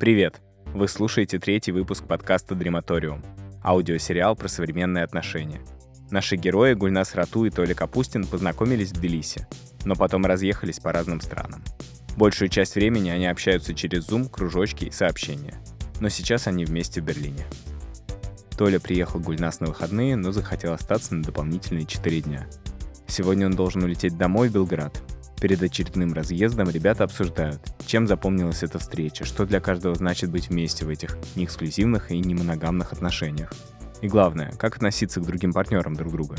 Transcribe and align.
Привет! 0.00 0.40
Вы 0.72 0.88
слушаете 0.88 1.38
третий 1.38 1.72
выпуск 1.72 2.06
подкаста 2.06 2.54
«Дрематориум»— 2.54 3.22
аудиосериал 3.62 4.34
про 4.34 4.48
современные 4.48 5.04
отношения. 5.04 5.60
Наши 6.10 6.36
герои 6.36 6.72
Гульнас 6.72 7.14
Рату 7.14 7.44
и 7.44 7.50
Толя 7.50 7.74
Капустин 7.74 8.26
познакомились 8.26 8.92
в 8.92 8.94
Тбилиси, 8.94 9.46
но 9.84 9.94
потом 9.94 10.24
разъехались 10.24 10.80
по 10.80 10.90
разным 10.90 11.20
странам. 11.20 11.62
Большую 12.16 12.48
часть 12.48 12.76
времени 12.76 13.10
они 13.10 13.26
общаются 13.26 13.74
через 13.74 14.08
Zoom, 14.08 14.30
кружочки 14.30 14.86
и 14.86 14.90
сообщения. 14.90 15.60
Но 16.00 16.08
сейчас 16.08 16.46
они 16.46 16.64
вместе 16.64 17.02
в 17.02 17.04
Берлине. 17.04 17.44
Толя 18.56 18.80
приехал 18.80 19.20
Гульнас 19.20 19.60
на 19.60 19.66
выходные, 19.66 20.16
но 20.16 20.32
захотел 20.32 20.72
остаться 20.72 21.14
на 21.14 21.22
дополнительные 21.22 21.84
4 21.84 22.22
дня. 22.22 22.46
Сегодня 23.06 23.44
он 23.44 23.52
должен 23.52 23.82
улететь 23.82 24.16
домой 24.16 24.48
в 24.48 24.54
Белград, 24.54 25.02
Перед 25.40 25.62
очередным 25.62 26.12
разъездом 26.12 26.68
ребята 26.68 27.04
обсуждают, 27.04 27.62
чем 27.86 28.06
запомнилась 28.06 28.62
эта 28.62 28.78
встреча, 28.78 29.24
что 29.24 29.46
для 29.46 29.58
каждого 29.58 29.94
значит 29.94 30.30
быть 30.30 30.50
вместе 30.50 30.84
в 30.84 30.90
этих 30.90 31.16
неэксклюзивных 31.34 32.10
и 32.10 32.18
не 32.18 32.34
моногамных 32.34 32.92
отношениях. 32.92 33.50
И 34.02 34.08
главное, 34.08 34.52
как 34.52 34.76
относиться 34.76 35.18
к 35.18 35.24
другим 35.24 35.54
партнерам 35.54 35.94
друг 35.94 36.12
друга. 36.12 36.36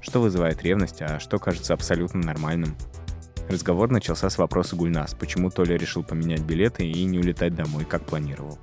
Что 0.00 0.20
вызывает 0.20 0.62
ревность, 0.62 1.02
а 1.02 1.18
что 1.18 1.38
кажется 1.38 1.74
абсолютно 1.74 2.20
нормальным. 2.20 2.76
Разговор 3.48 3.90
начался 3.90 4.30
с 4.30 4.38
вопроса 4.38 4.76
Гульнас, 4.76 5.14
почему 5.14 5.50
Толя 5.50 5.76
решил 5.76 6.04
поменять 6.04 6.42
билеты 6.42 6.86
и 6.86 7.04
не 7.04 7.18
улетать 7.18 7.56
домой, 7.56 7.84
как 7.84 8.06
планировал. 8.06 8.58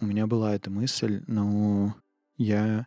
У 0.00 0.06
меня 0.06 0.28
была 0.28 0.54
эта 0.54 0.70
мысль, 0.70 1.24
но 1.26 1.94
я 2.36 2.86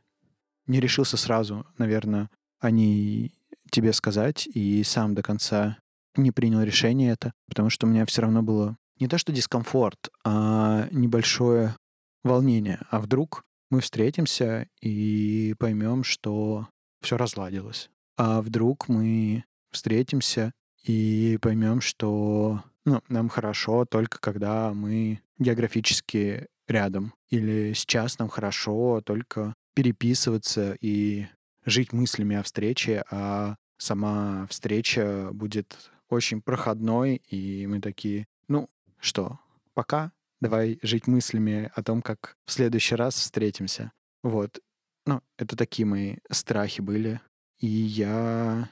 не 0.65 0.79
решился 0.79 1.17
сразу, 1.17 1.65
наверное, 1.77 2.29
они 2.59 3.33
тебе 3.73 3.91
сказать 3.91 4.47
и 4.47 4.83
сам 4.83 5.15
до 5.15 5.21
конца 5.21 5.77
не 6.15 6.31
принял 6.31 6.61
решение 6.61 7.11
это, 7.11 7.33
потому 7.47 7.69
что 7.69 7.87
у 7.87 7.89
меня 7.89 8.05
все 8.05 8.21
равно 8.21 8.43
было 8.43 8.77
не 8.99 9.07
то 9.07 9.17
что 9.17 9.33
дискомфорт, 9.33 10.09
а 10.23 10.87
небольшое 10.91 11.75
волнение. 12.23 12.79
А 12.89 13.01
вдруг 13.01 13.43
мы 13.69 13.81
встретимся 13.81 14.67
и 14.81 15.55
поймем, 15.59 16.03
что 16.03 16.67
все 17.01 17.17
разладилось. 17.17 17.89
А 18.15 18.41
вдруг 18.41 18.87
мы 18.87 19.43
встретимся 19.71 20.51
и 20.83 21.39
поймем, 21.41 21.81
что 21.81 22.63
ну, 22.85 23.01
нам 23.09 23.29
хорошо 23.29 23.85
только 23.85 24.19
когда 24.19 24.73
мы 24.73 25.21
географически 25.39 26.47
рядом. 26.67 27.13
Или 27.29 27.73
сейчас 27.73 28.19
нам 28.19 28.29
хорошо 28.29 29.01
только 29.03 29.53
переписываться 29.73 30.77
и 30.79 31.25
жить 31.65 31.93
мыслями 31.93 32.35
о 32.35 32.43
встрече, 32.43 33.03
а 33.09 33.55
сама 33.77 34.47
встреча 34.47 35.29
будет 35.31 35.91
очень 36.09 36.41
проходной, 36.41 37.21
и 37.29 37.65
мы 37.67 37.81
такие, 37.81 38.27
ну 38.47 38.69
что, 38.99 39.39
пока, 39.73 40.11
давай 40.41 40.79
жить 40.81 41.07
мыслями 41.07 41.71
о 41.75 41.83
том, 41.83 42.01
как 42.01 42.37
в 42.45 42.51
следующий 42.51 42.95
раз 42.95 43.15
встретимся. 43.15 43.91
Вот. 44.23 44.59
Ну, 45.05 45.21
это 45.37 45.55
такие 45.57 45.85
мои 45.85 46.17
страхи 46.29 46.81
были. 46.81 47.19
И 47.59 47.67
я 47.67 48.69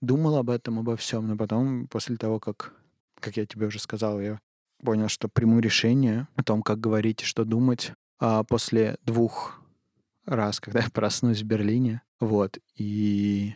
думал 0.00 0.36
об 0.36 0.50
этом, 0.50 0.78
обо 0.78 0.96
всем, 0.96 1.26
но 1.26 1.36
потом, 1.36 1.88
после 1.88 2.16
того, 2.16 2.38
как, 2.40 2.74
как 3.20 3.36
я 3.36 3.46
тебе 3.46 3.66
уже 3.66 3.78
сказал, 3.78 4.20
я 4.20 4.38
понял, 4.82 5.08
что 5.08 5.28
приму 5.28 5.60
решение 5.60 6.28
о 6.36 6.42
том, 6.42 6.62
как 6.62 6.80
говорить 6.80 7.22
и 7.22 7.26
что 7.26 7.44
думать. 7.44 7.92
А 8.20 8.44
после 8.44 8.96
двух 9.02 9.60
раз, 10.24 10.60
когда 10.60 10.80
я 10.80 10.90
проснусь 10.90 11.42
в 11.42 11.46
Берлине. 11.46 12.02
Вот. 12.20 12.58
И 12.76 13.54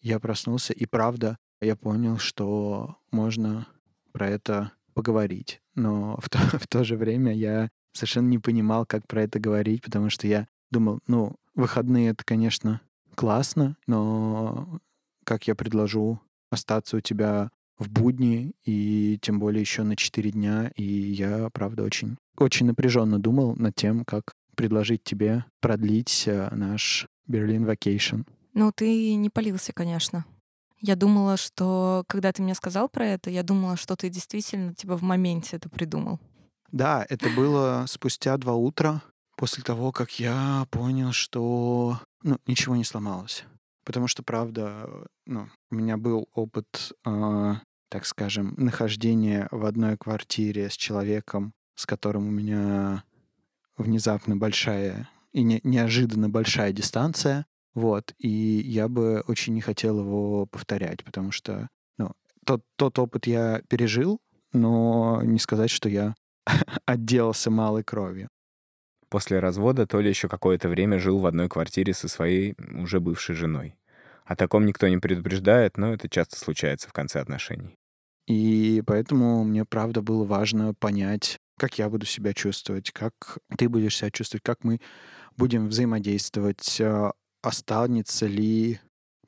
я 0.00 0.18
проснулся, 0.20 0.72
и 0.72 0.86
правда, 0.86 1.36
я 1.60 1.76
понял, 1.76 2.18
что 2.18 2.96
можно 3.10 3.66
про 4.12 4.28
это 4.28 4.72
поговорить. 4.94 5.60
Но 5.74 6.18
в 6.20 6.28
то, 6.28 6.38
в 6.58 6.66
то 6.66 6.84
же 6.84 6.96
время 6.96 7.32
я 7.32 7.68
совершенно 7.92 8.28
не 8.28 8.38
понимал, 8.38 8.86
как 8.86 9.06
про 9.06 9.22
это 9.22 9.38
говорить, 9.38 9.82
потому 9.82 10.10
что 10.10 10.26
я 10.26 10.46
думал, 10.70 11.00
ну, 11.06 11.36
выходные— 11.54 12.10
это, 12.10 12.24
конечно, 12.24 12.80
классно, 13.14 13.76
но 13.86 14.80
как 15.24 15.46
я 15.46 15.54
предложу 15.54 16.20
остаться 16.50 16.96
у 16.96 17.00
тебя 17.00 17.50
в 17.78 17.90
будни, 17.90 18.52
и 18.64 19.18
тем 19.20 19.40
более 19.40 19.60
еще 19.60 19.82
на 19.82 19.96
4 19.96 20.30
дня. 20.30 20.70
И 20.76 20.84
я, 20.84 21.48
правда, 21.50 21.82
очень, 21.82 22.16
очень 22.36 22.66
напряженно 22.66 23.18
думал 23.18 23.56
над 23.56 23.74
тем, 23.74 24.04
как 24.04 24.32
предложить 24.54 25.02
тебе 25.02 25.44
продлить 25.60 26.24
э, 26.26 26.48
наш 26.54 27.08
Берлин 27.26 27.64
Vacation. 27.68 28.26
Ну, 28.52 28.72
ты 28.72 29.14
не 29.14 29.30
полился, 29.30 29.72
конечно. 29.72 30.24
Я 30.80 30.96
думала, 30.96 31.36
что 31.36 32.04
когда 32.08 32.32
ты 32.32 32.42
мне 32.42 32.54
сказал 32.54 32.88
про 32.88 33.06
это, 33.06 33.30
я 33.30 33.42
думала, 33.42 33.76
что 33.76 33.96
ты 33.96 34.10
действительно 34.10 34.74
типа 34.74 34.96
в 34.96 35.02
моменте 35.02 35.56
это 35.56 35.68
придумал. 35.68 36.20
Да, 36.70 37.06
это 37.08 37.30
было 37.30 37.84
спустя 37.88 38.36
два 38.36 38.54
утра 38.54 39.02
после 39.36 39.62
того, 39.62 39.92
как 39.92 40.18
я 40.18 40.66
понял, 40.70 41.12
что 41.12 42.00
ну, 42.22 42.38
ничего 42.46 42.76
не 42.76 42.84
сломалось. 42.84 43.44
Потому 43.84 44.08
что, 44.08 44.22
правда, 44.22 44.88
ну, 45.26 45.48
у 45.70 45.74
меня 45.74 45.96
был 45.96 46.28
опыт, 46.34 46.92
э, 47.04 47.54
так 47.88 48.06
скажем, 48.06 48.54
нахождения 48.56 49.48
в 49.50 49.66
одной 49.66 49.96
квартире 49.96 50.70
с 50.70 50.76
человеком, 50.76 51.52
с 51.74 51.86
которым 51.86 52.28
у 52.28 52.30
меня 52.30 53.04
внезапно 53.76 54.36
большая 54.36 55.08
и 55.34 55.42
не, 55.42 55.60
неожиданно 55.64 56.30
большая 56.30 56.72
дистанция. 56.72 57.44
Вот. 57.74 58.14
И 58.18 58.28
я 58.28 58.88
бы 58.88 59.22
очень 59.26 59.52
не 59.52 59.60
хотел 59.60 60.00
его 60.00 60.46
повторять, 60.46 61.04
потому 61.04 61.32
что 61.32 61.68
ну, 61.98 62.12
тот, 62.46 62.62
тот 62.76 62.98
опыт 62.98 63.26
я 63.26 63.60
пережил, 63.68 64.20
но 64.52 65.20
не 65.22 65.38
сказать, 65.38 65.70
что 65.70 65.88
я 65.88 66.14
отделался 66.86 67.50
малой 67.50 67.82
кровью. 67.82 68.28
После 69.10 69.40
развода 69.40 69.86
Толя 69.86 70.08
еще 70.08 70.28
какое-то 70.28 70.68
время 70.68 70.98
жил 70.98 71.18
в 71.18 71.26
одной 71.26 71.48
квартире 71.48 71.92
со 71.92 72.08
своей 72.08 72.54
уже 72.74 73.00
бывшей 73.00 73.34
женой. 73.34 73.76
О 74.24 74.36
таком 74.36 74.64
никто 74.64 74.88
не 74.88 74.98
предупреждает, 74.98 75.76
но 75.76 75.92
это 75.92 76.08
часто 76.08 76.38
случается 76.38 76.88
в 76.88 76.92
конце 76.92 77.20
отношений. 77.20 77.76
И 78.26 78.82
поэтому 78.86 79.44
мне, 79.44 79.64
правда, 79.64 80.00
было 80.00 80.24
важно 80.24 80.72
понять, 80.74 81.38
как 81.58 81.78
я 81.78 81.88
буду 81.88 82.06
себя 82.06 82.32
чувствовать, 82.34 82.90
как 82.90 83.38
ты 83.56 83.68
будешь 83.68 83.96
себя 83.96 84.10
чувствовать, 84.10 84.42
как 84.42 84.64
мы 84.64 84.80
будем 85.36 85.68
взаимодействовать, 85.68 86.80
а, 86.80 87.12
останется 87.42 88.26
ли, 88.26 88.80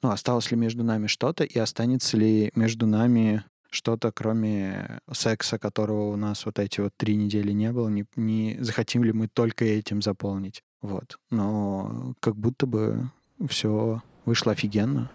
ну, 0.03 0.11
осталось 0.11 0.51
ли 0.51 0.57
между 0.57 0.85
нами 0.85 1.07
что-то, 1.07 1.45
и 1.45 1.59
останется 1.59 2.17
ли 2.17 2.51
между 2.55 2.87
нами 2.87 3.45
что-то, 3.71 4.13
кроме 4.13 5.01
секса, 5.13 5.59
которого 5.59 6.13
у 6.13 6.17
нас 6.17 6.47
вот 6.47 6.59
эти 6.59 6.81
вот 6.81 6.93
три 6.97 7.17
недели 7.17 7.53
не 7.53 7.73
было, 7.73 7.89
не, 7.89 8.07
не 8.17 8.57
захотим 8.61 9.05
ли 9.05 9.13
мы 9.13 9.29
только 9.29 9.65
этим 9.65 10.03
заполнить. 10.03 10.63
Вот. 10.81 11.19
Но 11.31 12.15
как 12.21 12.37
будто 12.37 12.67
бы 12.67 13.11
все 13.49 14.03
вышло 14.25 14.53
офигенно. 14.53 15.11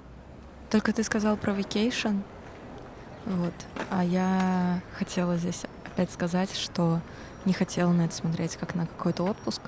Только 0.69 0.94
ты 0.94 1.03
сказал 1.03 1.38
про 1.38 1.53
vacation, 1.53 2.21
вот, 3.25 3.53
а 3.89 4.03
я 4.03 4.81
хотела 4.94 5.38
здесь 5.38 5.63
опять 6.01 6.13
сказать, 6.13 6.56
что 6.56 7.00
не 7.45 7.53
хотела 7.53 7.91
на 7.91 8.06
это 8.06 8.16
смотреть 8.16 8.57
как 8.57 8.73
на 8.73 8.88
какой-то 8.88 9.23
отпуск. 9.23 9.62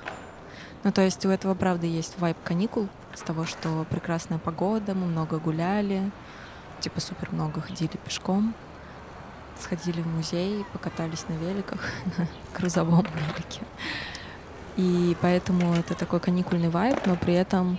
Ну, 0.82 0.90
то 0.90 1.00
есть 1.00 1.24
у 1.24 1.28
этого, 1.28 1.54
правда, 1.54 1.86
есть 1.86 2.18
вайп 2.18 2.36
каникул 2.42 2.88
с 3.14 3.20
того, 3.20 3.44
что 3.44 3.86
прекрасная 3.88 4.38
погода, 4.38 4.94
мы 4.94 5.06
много 5.06 5.38
гуляли, 5.38 6.10
типа 6.80 7.00
супер 7.00 7.30
много 7.30 7.60
ходили 7.60 7.96
пешком, 8.04 8.52
сходили 9.60 10.00
в 10.00 10.08
музей, 10.08 10.66
покатались 10.72 11.24
на 11.28 11.34
великах, 11.34 11.80
на 12.18 12.26
грузовом 12.58 13.06
велике. 13.14 13.62
И 14.76 15.16
поэтому 15.20 15.72
это 15.74 15.94
такой 15.94 16.18
каникульный 16.18 16.68
вайб, 16.68 16.98
но 17.06 17.14
при 17.14 17.34
этом 17.34 17.78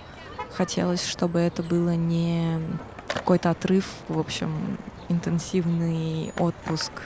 хотелось, 0.54 1.06
чтобы 1.06 1.40
это 1.40 1.62
было 1.62 1.94
не 1.94 2.58
какой-то 3.06 3.50
отрыв, 3.50 3.84
в 4.08 4.18
общем, 4.18 4.78
интенсивный 5.10 6.32
отпуск— 6.38 6.92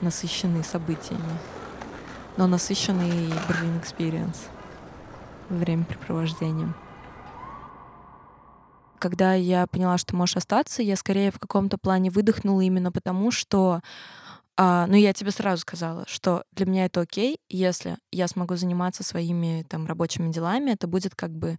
насыщенный 0.00 0.64
событиями, 0.64 1.38
но 2.36 2.46
насыщенный 2.46 3.28
Berlin 3.48 3.82
Experience 3.82 4.48
времяпрепровождением. 5.48 6.74
Когда 8.98 9.34
я 9.34 9.66
поняла, 9.66 9.98
что 9.98 10.16
можешь 10.16 10.36
остаться, 10.36 10.82
я 10.82 10.96
скорее 10.96 11.30
в 11.30 11.38
каком-то 11.38 11.78
плане 11.78 12.10
выдохнула 12.10 12.62
именно 12.62 12.90
потому, 12.90 13.30
что 13.30 13.80
а, 14.56 14.86
ну, 14.86 14.96
я 14.96 15.12
тебе 15.12 15.30
сразу 15.30 15.60
сказала, 15.60 16.04
что 16.06 16.44
для 16.52 16.64
меня 16.64 16.86
это 16.86 17.02
окей, 17.02 17.38
если 17.50 17.98
я 18.10 18.26
смогу 18.26 18.56
заниматься 18.56 19.02
своими 19.02 19.66
там 19.68 19.86
рабочими 19.86 20.32
делами, 20.32 20.70
это 20.70 20.86
будет 20.86 21.14
как 21.14 21.30
бы 21.30 21.58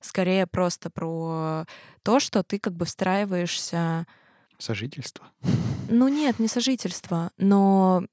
скорее 0.00 0.46
просто 0.46 0.88
про 0.88 1.66
то, 2.02 2.20
что 2.20 2.42
ты 2.42 2.58
как 2.58 2.72
бы 2.72 2.86
встраиваешься 2.86 4.06
Сожительство? 4.62 5.26
Ну 5.88 6.06
нет, 6.06 6.38
не 6.38 6.46
сожительство, 6.46 7.32
но 7.36 8.04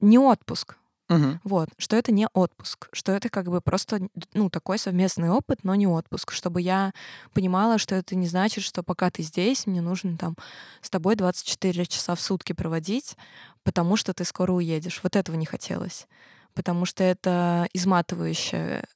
не 0.00 0.18
отпуск. 0.18 0.76
Мгм. 1.10 1.38
Вот, 1.44 1.68
что 1.76 1.96
это 1.96 2.12
не 2.12 2.26
отпуск, 2.32 2.88
что 2.92 3.12
это 3.12 3.28
как 3.28 3.48
бы 3.50 3.60
просто, 3.60 4.08
ну, 4.32 4.48
такой 4.48 4.78
совместный 4.78 5.28
опыт, 5.28 5.64
но 5.64 5.74
не 5.74 5.86
отпуск, 5.86 6.32
чтобы 6.32 6.62
я 6.62 6.92
понимала, 7.34 7.76
что 7.76 7.94
это 7.94 8.16
не 8.16 8.26
значит, 8.26 8.64
что 8.64 8.82
пока 8.82 9.10
ты 9.10 9.22
здесь, 9.22 9.66
мне 9.66 9.82
нужно 9.82 10.16
там 10.16 10.34
с 10.80 10.88
тобой 10.88 11.14
24 11.14 11.84
часа 11.84 12.14
в 12.14 12.22
сутки 12.22 12.54
проводить, 12.54 13.14
потому 13.62 13.96
что 13.96 14.14
ты 14.14 14.24
скоро 14.24 14.52
уедешь. 14.52 15.00
Вот 15.02 15.14
этого 15.14 15.36
не 15.36 15.46
хотелось, 15.46 16.06
потому 16.54 16.86
что 16.86 17.04
это 17.04 17.68
изматывающая, 17.74 18.86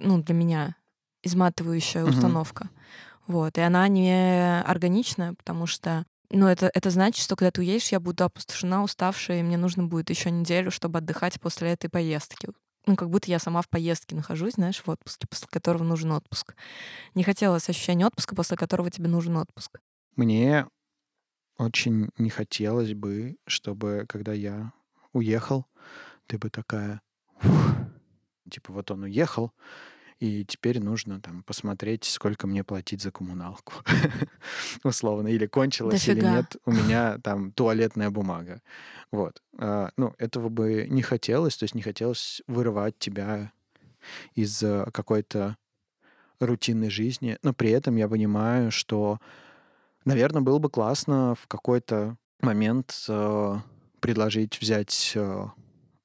ну, 0.00 0.20
для 0.20 0.34
меня 0.34 0.74
изматывающая 1.22 2.02
Мгм. 2.02 2.10
установка. 2.10 2.68
Вот, 3.28 3.58
и 3.58 3.60
она 3.60 3.86
не 3.88 4.60
органичная, 4.62 5.34
потому 5.34 5.66
что 5.66 6.04
ну, 6.30 6.46
это, 6.46 6.70
это 6.74 6.90
значит, 6.90 7.22
что 7.22 7.36
когда 7.36 7.50
ты 7.50 7.60
уедешь, 7.60 7.92
я 7.92 8.00
буду 8.00 8.24
опустошена, 8.24 8.82
уставшая, 8.82 9.40
и 9.40 9.42
мне 9.42 9.56
нужно 9.56 9.84
будет 9.84 10.10
еще 10.10 10.30
неделю, 10.30 10.70
чтобы 10.70 10.98
отдыхать 10.98 11.40
после 11.40 11.70
этой 11.70 11.88
поездки. 11.88 12.48
Ну, 12.86 12.96
как 12.96 13.10
будто 13.10 13.30
я 13.30 13.38
сама 13.38 13.62
в 13.62 13.68
поездке 13.68 14.16
нахожусь, 14.16 14.54
знаешь, 14.54 14.82
в 14.84 14.88
отпуске, 14.88 15.26
после 15.26 15.46
которого 15.50 15.84
нужен 15.84 16.12
отпуск. 16.12 16.54
Не 17.14 17.22
хотелось 17.22 17.68
ощущения 17.68 18.06
отпуска, 18.06 18.34
после 18.34 18.56
которого 18.56 18.90
тебе 18.90 19.08
нужен 19.08 19.36
отпуск. 19.36 19.80
Мне 20.16 20.66
очень 21.58 22.10
не 22.18 22.30
хотелось 22.30 22.94
бы, 22.94 23.36
чтобы, 23.46 24.04
когда 24.08 24.32
я 24.32 24.72
уехал, 25.12 25.66
ты 26.26 26.38
бы 26.38 26.50
такая, 26.50 27.00
типа 28.50 28.72
вот 28.72 28.90
он 28.90 29.02
уехал, 29.04 29.52
и 30.20 30.44
теперь 30.44 30.80
нужно 30.80 31.20
там 31.20 31.42
посмотреть, 31.44 32.04
сколько 32.04 32.46
мне 32.46 32.64
платить 32.64 33.02
за 33.02 33.10
коммуналку, 33.12 33.74
условно, 34.84 35.28
или 35.28 35.46
кончилась, 35.46 36.08
или 36.08 36.20
нет, 36.20 36.56
у 36.64 36.72
меня 36.72 37.18
там 37.18 37.52
туалетная 37.52 38.10
бумага. 38.10 38.60
Вот. 39.12 39.42
А, 39.58 39.90
Ну, 39.96 40.14
этого 40.18 40.48
бы 40.48 40.86
не 40.88 41.02
хотелось, 41.02 41.56
то 41.56 41.64
есть 41.64 41.74
не 41.74 41.82
хотелось 41.82 42.42
вырывать 42.46 42.98
тебя 42.98 43.52
из 44.34 44.62
э, 44.62 44.86
какой-то 44.92 45.56
рутинной 46.40 46.90
жизни, 46.90 47.38
но 47.42 47.52
при 47.52 47.70
этом 47.70 47.96
я 47.96 48.08
понимаю, 48.08 48.70
что, 48.70 49.18
наверное, 50.04 50.42
было 50.42 50.58
бы 50.58 50.70
классно 50.70 51.34
в 51.34 51.46
какой-то 51.46 52.16
момент 52.40 53.04
э, 53.08 53.56
предложить 54.00 54.60
взять 54.60 55.12
э, 55.14 55.46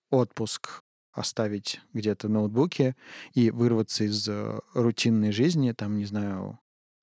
отпуск, 0.10 0.82
оставить 1.14 1.80
где-то 1.94 2.28
ноутбуки 2.28 2.96
и 3.34 3.52
вырваться 3.52 4.04
из 4.04 4.28
э, 4.28 4.60
рутинной 4.74 5.32
жизни, 5.32 5.72
там, 5.72 5.98
не 5.98 6.06
знаю, 6.06 6.60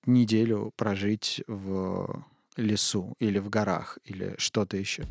неделю 0.07 0.73
прожить 0.77 1.43
в 1.47 2.25
лесу 2.57 3.15
или 3.19 3.39
в 3.39 3.49
горах 3.49 3.99
или 4.05 4.35
что-то 4.39 4.77
еще. 4.77 5.05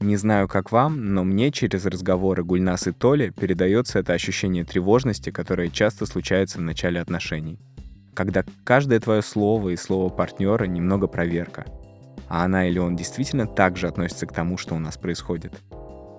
Не 0.00 0.16
знаю, 0.16 0.46
как 0.46 0.70
вам, 0.70 1.12
но 1.12 1.24
мне 1.24 1.50
через 1.50 1.84
разговоры 1.84 2.44
Гульнас 2.44 2.86
и 2.86 2.92
Толи 2.92 3.30
передается 3.30 3.98
это 3.98 4.12
ощущение 4.12 4.64
тревожности, 4.64 5.30
которое 5.30 5.70
часто 5.70 6.06
случается 6.06 6.58
в 6.58 6.62
начале 6.62 7.00
отношений. 7.00 7.58
Когда 8.14 8.44
каждое 8.62 9.00
твое 9.00 9.22
слово 9.22 9.70
и 9.70 9.76
слово 9.76 10.08
партнера 10.08 10.64
немного 10.64 11.08
проверка. 11.08 11.64
А 12.28 12.44
она 12.44 12.68
или 12.68 12.78
он 12.78 12.94
действительно 12.94 13.46
так 13.46 13.76
же 13.76 13.88
относится 13.88 14.26
к 14.26 14.32
тому, 14.32 14.56
что 14.56 14.76
у 14.76 14.78
нас 14.78 14.96
происходит. 14.96 15.52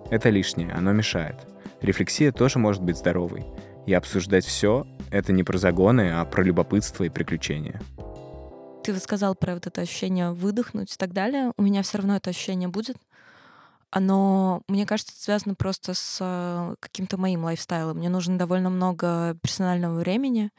Это 0.09 0.29
лишнее, 0.29 0.71
оно 0.71 0.91
мешает. 0.91 1.35
Рефлексия 1.81 2.31
тоже 2.31 2.59
может 2.59 2.81
быть 2.81 2.97
здоровой. 2.97 3.45
И 3.85 3.93
обсуждать 3.93 4.45
все— 4.45 4.87
это 5.11 5.31
не 5.31 5.43
про 5.43 5.57
загоны, 5.57 6.11
а 6.13 6.25
про 6.25 6.43
любопытство 6.43 7.03
и 7.03 7.09
приключения. 7.09 7.81
Ты 8.83 8.97
сказал 8.99 9.35
про 9.35 9.53
вот 9.53 9.67
это 9.67 9.81
ощущение 9.81 10.31
выдохнуть 10.31 10.93
и 10.93 10.97
так 10.97 11.13
далее. 11.13 11.53
У 11.57 11.61
меня 11.61 11.83
все 11.83 11.99
равно 11.99 12.15
это 12.15 12.31
ощущение 12.31 12.69
будет. 12.69 12.97
Оно, 13.91 14.61
мне 14.67 14.85
кажется, 14.85 15.13
связано 15.19 15.55
просто 15.55 15.93
с 15.93 16.17
э, 16.21 16.75
каким-то 16.79 17.17
моим 17.17 17.43
лайфстайлом. 17.43 17.97
Мне 17.97 18.09
нужно 18.09 18.37
довольно 18.37 18.69
много 18.69 19.35
персонального 19.41 19.99
времени, 19.99 20.51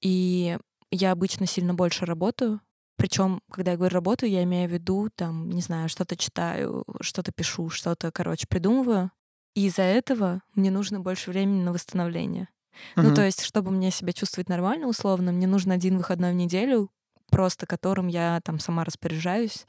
и 0.00 0.58
я 0.90 1.12
обычно 1.12 1.46
сильно 1.46 1.72
больше 1.74 2.04
работаю. 2.04 2.60
Причем, 2.98 3.42
когда 3.50 3.72
я 3.72 3.78
говорю 3.78 3.94
работаю, 3.94 4.30
я 4.30 4.42
имею 4.44 4.68
в 4.68 4.72
виду, 4.74 5.08
там, 5.14 5.50
не 5.50 5.62
знаю, 5.62 5.88
что-то 5.88 6.16
читаю, 6.16 6.84
что-то 7.00 7.32
пишу, 7.32 7.70
что-то, 7.70 8.12
короче, 8.12 8.46
придумываю. 8.48 9.12
И 9.54 9.66
из-за 9.68 9.82
этого 9.84 10.42
мне 10.54 10.70
нужно 10.72 11.00
больше 11.00 11.30
времени 11.30 11.62
на 11.62 11.72
восстановление. 11.72 12.48
Ну, 12.96 13.04
Мгм. 13.04 13.14
то 13.16 13.24
есть, 13.24 13.42
чтобы 13.42 13.70
мне 13.70 13.90
себя 13.92 14.12
чувствовать 14.12 14.50
нормально, 14.50 14.88
условно, 14.88 15.32
мне 15.32 15.46
нужен 15.46 15.72
один 15.72 15.96
выходной 15.96 16.32
в 16.32 16.36
неделю, 16.36 16.90
просто 17.30 17.66
которым 17.66 18.08
я 18.08 18.40
там 18.44 18.58
сама 18.58 18.84
распоряжаюсь, 18.84 19.66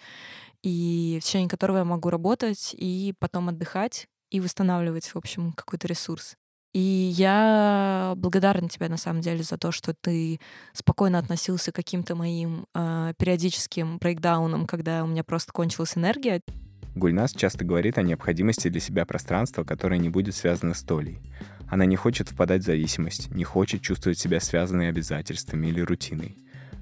и 0.64 1.20
в 1.22 1.26
течение 1.26 1.50
которого 1.50 1.80
я 1.80 1.86
могу 1.86 2.10
работать 2.10 2.76
и 2.78 3.14
потом 3.20 3.50
отдыхать 3.50 4.08
и 4.32 4.40
восстанавливать, 4.42 5.08
в 5.08 5.18
общем, 5.18 5.54
какой-то 5.54 5.88
ресурс. 5.88 6.36
И 6.80 7.12
я 7.14 8.14
благодарна 8.16 8.70
тебе 8.70 8.88
на 8.88 8.96
самом 8.96 9.20
деле 9.20 9.44
за 9.44 9.58
то, 9.58 9.70
что 9.74 9.94
ты 9.94 10.40
спокойно 10.72 11.20
относился 11.20 11.74
к 11.74 11.76
каким-то 11.76 12.16
моим 12.16 12.68
э, 12.74 13.12
периодическим 13.18 13.98
брейкдаунам, 13.98 14.66
когда 14.66 15.04
у 15.04 15.08
меня 15.08 15.26
просто 15.26 15.52
кончилась 15.52 15.98
энергия. 15.98 16.40
Гульнас 16.96 17.34
часто 17.34 17.66
говорит 17.66 17.98
о 17.98 18.02
необходимости 18.02 18.70
для 18.70 18.80
себя 18.80 19.06
пространства, 19.06 19.66
которое 19.66 19.98
не 19.98 20.08
будет 20.08 20.36
связано 20.36 20.74
с 20.74 20.82
Толей. 20.82 21.20
Она 21.68 21.84
не 21.84 21.98
хочет 21.98 22.30
впадать 22.30 22.62
в 22.62 22.66
зависимость, 22.66 23.30
не 23.30 23.44
хочет 23.44 23.82
чувствовать 23.82 24.18
себя 24.18 24.40
связанной 24.40 24.88
обязательствами 24.88 25.68
или 25.68 25.82
рутиной. 25.82 26.38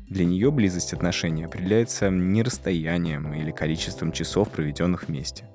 Для 0.07 0.25
нее 0.25 0.51
близость 0.51 0.93
отношений 0.93 1.45
определяется 1.45 2.11
не 2.11 2.43
расстоянием 2.43 3.33
или 3.33 3.49
количеством 3.49 4.11
часов, 4.11 4.51
проведенных 4.51 5.07
вместе. 5.07 5.45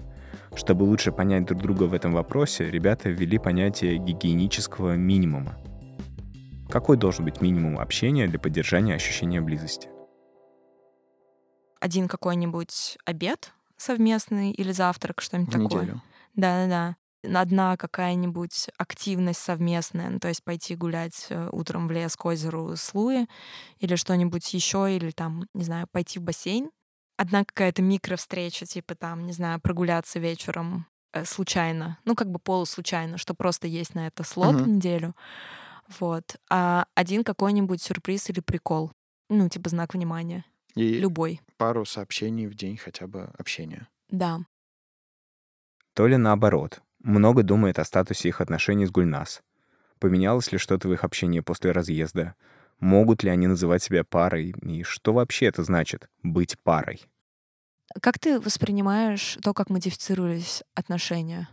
Чтобы 0.54 0.84
лучше 0.84 1.12
понять 1.12 1.46
друг 1.46 1.62
друга 1.62 1.84
в 1.84 1.94
этом 1.94 2.12
вопросе, 2.12 2.70
ребята 2.70 3.08
ввели 3.08 3.38
понятие 3.38 3.96
гигиенического 3.96 4.96
минимума. 4.96 5.56
Какой 6.68 6.96
должен 6.96 7.24
быть 7.24 7.40
минимум 7.40 7.78
общения 7.78 8.26
для 8.28 8.38
поддержания 8.38 8.94
ощущения 8.94 9.40
близости? 9.40 9.88
Один 11.80 12.06
какой-нибудь 12.06 12.98
обед 13.04 13.52
совместный 13.76 14.52
или 14.52 14.72
завтрак, 14.72 15.20
что-нибудь 15.20 15.54
В 15.54 15.62
такое. 15.62 15.82
неделю. 15.82 16.02
Да-да-да. 16.34 16.96
Одна 17.40 17.76
какая-нибудь 17.76 18.68
активность 18.78 19.40
совместная, 19.40 20.10
ну, 20.10 20.18
то 20.18 20.28
есть 20.28 20.42
пойти 20.42 20.74
гулять 20.74 21.26
э, 21.30 21.48
утром 21.52 21.86
в 21.86 21.92
лес 21.92 22.16
к 22.16 22.24
озеру 22.24 22.74
Слуи 22.76 23.26
или 23.78 23.94
что-нибудь 23.94 24.52
еще, 24.54 24.94
или 24.94 25.10
там, 25.10 25.44
не 25.54 25.64
знаю, 25.64 25.86
пойти 25.92 26.18
в 26.18 26.22
бассейн. 26.22 26.70
Одна 27.16 27.44
какая-то 27.44 27.82
микровстреча, 27.82 28.66
типа 28.66 28.94
там, 28.94 29.26
не 29.26 29.32
знаю, 29.32 29.60
прогуляться 29.60 30.18
вечером 30.18 30.86
э, 31.12 31.24
случайно, 31.24 31.98
ну, 32.04 32.14
как 32.14 32.30
бы 32.30 32.38
полуслучайно, 32.38 33.18
что 33.18 33.34
просто 33.34 33.66
есть 33.68 33.94
на 33.94 34.06
это 34.06 34.22
слот 34.24 34.56
в 34.56 34.60
Мгм. 34.62 34.76
неделю. 34.76 35.14
Вот. 36.00 36.36
А 36.50 36.86
один 36.94 37.22
какой-нибудь 37.22 37.82
сюрприз 37.82 38.30
или 38.30 38.40
прикол. 38.40 38.92
Ну, 39.28 39.48
типа 39.48 39.68
знак 39.68 39.94
внимания. 39.94 40.44
И 40.74 40.94
Любой. 40.94 41.40
пару 41.58 41.84
сообщений 41.84 42.46
в 42.46 42.54
день 42.54 42.78
хотя 42.78 43.06
бы 43.06 43.30
общения. 43.38 43.88
Да. 44.08 44.40
То 45.94 46.06
ли 46.06 46.16
наоборот. 46.16 46.80
Много 47.00 47.42
думает 47.42 47.78
о 47.78 47.84
статусе 47.84 48.28
их 48.28 48.40
отношений 48.40 48.86
с 48.86 48.90
Гульнас. 48.90 49.42
Поменялось 49.98 50.50
ли 50.52 50.58
что-то 50.58 50.88
в 50.88 50.92
их 50.92 51.04
общении 51.04 51.40
после 51.40 51.72
разъезда? 51.72 52.34
Могут 52.82 53.22
ли 53.22 53.30
они 53.30 53.46
называть 53.46 53.80
себя 53.80 54.02
парой? 54.02 54.56
И 54.60 54.82
что 54.82 55.12
вообще 55.12 55.46
это 55.46 55.62
значит— 55.62 56.08
быть 56.24 56.58
парой? 56.58 57.00
Как 58.00 58.18
ты 58.18 58.40
воспринимаешь 58.40 59.38
то, 59.40 59.54
как 59.54 59.70
модифицировались 59.70 60.64
отношения? 60.74 61.48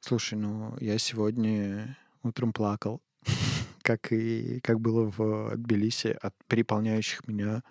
Слушай, 0.00 0.34
ну 0.34 0.76
я 0.78 0.98
сегодня 0.98 1.96
утром 2.22 2.52
плакал, 2.52 3.00
как 3.82 4.12
и 4.12 4.60
как 4.60 4.78
было 4.78 5.10
в 5.16 5.56
Тбилиси 5.56 6.18
от 6.20 6.34
переполняющих 6.48 7.26
меня 7.26 7.62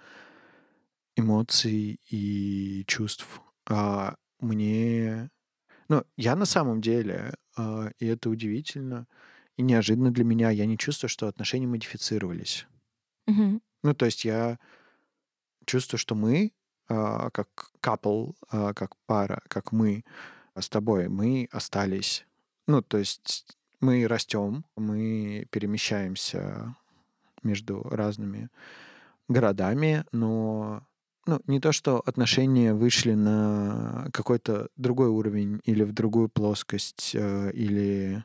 эмоций 1.15 1.99
и 2.09 2.83
чувств. 2.87 3.27
А 3.69 4.15
мне, 4.39 5.29
ну 5.87 6.03
я 6.17 6.35
на 6.35 6.45
самом 6.45 6.81
деле, 6.81 7.35
а, 7.55 7.91
и 7.99 8.07
это 8.07 8.31
удивительно 8.31 9.05
и 9.55 9.61
неожиданно 9.61 10.11
для 10.11 10.23
меня, 10.23 10.49
я 10.49 10.65
не 10.65 10.79
чувствую, 10.79 11.09
что 11.09 11.27
отношения 11.27 11.67
модифицировались. 11.67 12.65
Мгм. 13.27 13.61
Ну 13.83 13.93
то 13.93 14.05
есть 14.05 14.25
я 14.25 14.59
чувствую, 15.65 15.99
что 15.99 16.15
мы 16.15 16.51
а, 16.89 17.29
как 17.29 17.71
couple, 17.81 18.35
а, 18.49 18.73
как 18.73 18.95
пара, 19.05 19.41
как 19.47 19.71
мы 19.71 20.03
с 20.59 20.67
тобой, 20.67 21.07
мы 21.07 21.47
остались. 21.51 22.25
Ну, 22.67 22.81
то 22.81 22.97
есть 22.97 23.57
мы 23.79 24.07
растем, 24.07 24.65
мы 24.75 25.47
перемещаемся 25.51 26.75
между 27.43 27.81
разными 27.83 28.49
городами, 29.29 30.03
но 30.11 30.83
ну, 31.25 31.41
не 31.47 31.59
то, 31.59 31.71
что 31.71 32.01
отношения 32.05 32.73
вышли 32.73 33.13
на 33.13 34.07
какой-то 34.11 34.67
другой 34.75 35.07
уровень 35.07 35.61
или 35.63 35.83
в 35.83 35.93
другую 35.93 36.27
плоскость, 36.29 37.11
э, 37.13 37.51
или 37.53 38.23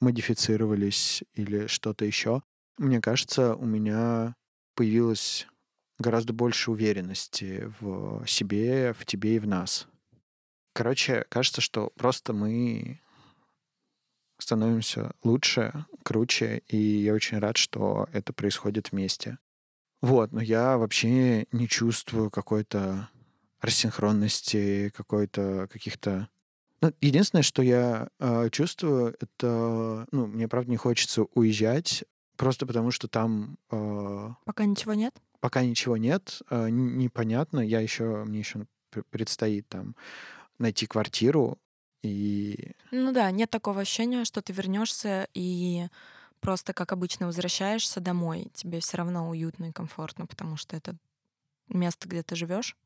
модифицировались, 0.00 1.22
или 1.34 1.68
что-то 1.68 2.04
еще. 2.04 2.42
Мне 2.78 3.00
кажется, 3.00 3.54
у 3.54 3.64
меня 3.64 4.34
появилось 4.74 5.46
гораздо 5.98 6.32
больше 6.32 6.70
уверенности 6.70 7.72
в 7.80 8.26
себе, 8.26 8.92
в 8.92 9.04
тебе 9.04 9.36
и 9.36 9.38
в 9.38 9.46
нас. 9.46 9.86
Короче, 10.74 11.26
кажется, 11.28 11.60
что 11.60 11.92
просто 11.96 12.32
мы 12.32 13.00
становимся 14.38 15.12
лучше, 15.22 15.86
круче, 16.02 16.62
и 16.66 16.76
я 16.76 17.14
очень 17.14 17.38
рад, 17.38 17.56
что 17.56 18.08
это 18.12 18.32
происходит 18.32 18.90
вместе. 18.90 19.38
Вот, 20.00 20.32
но 20.32 20.40
я 20.40 20.78
вообще 20.78 21.46
не 21.52 21.68
чувствую 21.68 22.30
какой-то 22.30 23.08
рассинхронности, 23.60 24.92
какой-то 24.96 25.68
каких-то... 25.70 26.28
Ну, 26.80 26.92
единственное, 27.00 27.42
что 27.42 27.62
я 27.62 28.08
э, 28.18 28.48
чувствую, 28.50 29.14
это... 29.20 30.06
Ну, 30.10 30.26
мне, 30.26 30.48
правда, 30.48 30.68
не 30.68 30.76
хочется 30.76 31.22
уезжать, 31.34 32.02
просто 32.42 32.66
потому 32.66 32.90
что 32.90 33.06
там... 33.06 33.56
Э, 33.70 34.30
Пока 34.44 34.64
ничего 34.64 34.94
нет? 34.94 35.14
Пока 35.38 35.62
ничего 35.62 35.96
нет, 35.96 36.42
э, 36.50 36.68
непонятно. 36.70 37.60
Я 37.60 37.80
еще... 37.80 38.24
Мне 38.24 38.40
еще 38.40 38.66
предстоит 39.10 39.68
там 39.68 39.94
найти 40.58 40.86
квартиру, 40.86 41.58
и... 42.02 42.72
Ну 42.90 43.12
да, 43.12 43.30
нет 43.30 43.48
такого 43.48 43.82
ощущения, 43.82 44.24
что 44.24 44.42
ты 44.42 44.52
вернешься 44.52 45.28
и 45.34 45.86
просто 46.40 46.72
как 46.72 46.90
обычно 46.92 47.26
возвращаешься 47.26 48.00
домой. 48.00 48.50
Тебе 48.54 48.80
все 48.80 48.96
равно 48.96 49.30
уютно 49.30 49.66
и 49.66 49.72
комфортно, 49.72 50.26
потому 50.26 50.56
что 50.56 50.76
это 50.76 50.96
место, 51.68 52.08
где 52.08 52.24
ты 52.24 52.34
живешь. 52.34 52.76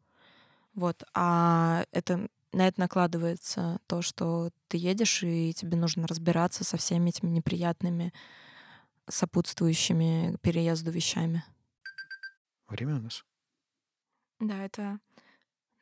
Вот. 0.75 1.03
А 1.15 1.87
это 1.93 2.29
на 2.53 2.69
это 2.69 2.79
накладывается 2.79 3.79
то, 3.87 4.03
что 4.03 4.51
ты 4.69 4.77
едешь, 4.77 5.23
и 5.23 5.55
тебе 5.55 5.77
нужно 5.77 6.07
разбираться 6.07 6.63
со 6.63 6.77
всеми 6.77 7.09
этими 7.09 7.31
неприятными 7.31 8.13
сопутствующими 9.09 10.37
переезду 10.43 10.91
вещами. 10.91 11.45
Время 12.69 12.97
у 12.97 12.99
нас. 12.99 13.25
Да, 14.41 14.65
это 14.65 14.99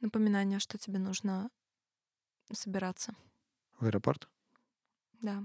напоминание, 0.00 0.58
что 0.58 0.78
тебе 0.78 0.98
нужно 0.98 1.50
собираться. 2.52 3.14
В 3.80 3.86
аэропорт? 3.86 4.28
Да. 5.22 5.42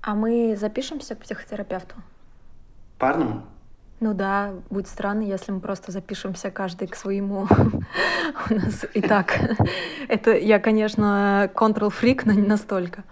А 0.00 0.14
мы 0.14 0.56
запишемся 0.56 1.14
к 1.14 1.20
психотерапевту? 1.20 1.94
Парному? 2.98 3.46
Ну 4.00 4.14
да, 4.14 4.52
будет 4.68 4.88
странно, 4.88 5.22
если 5.22 5.52
мы 5.52 5.60
просто 5.60 5.92
запишемся 5.92 6.50
каждый 6.50 6.88
к 6.88 6.96
своему. 6.96 7.46
У 8.50 8.54
нас 8.54 8.84
и 8.94 9.00
так. 9.00 9.38
Это 10.08 10.36
я, 10.36 10.58
конечно, 10.58 11.48
control-фрик, 11.54 12.22
но 12.24 12.32
не 12.32 12.42
настолько. 12.42 13.04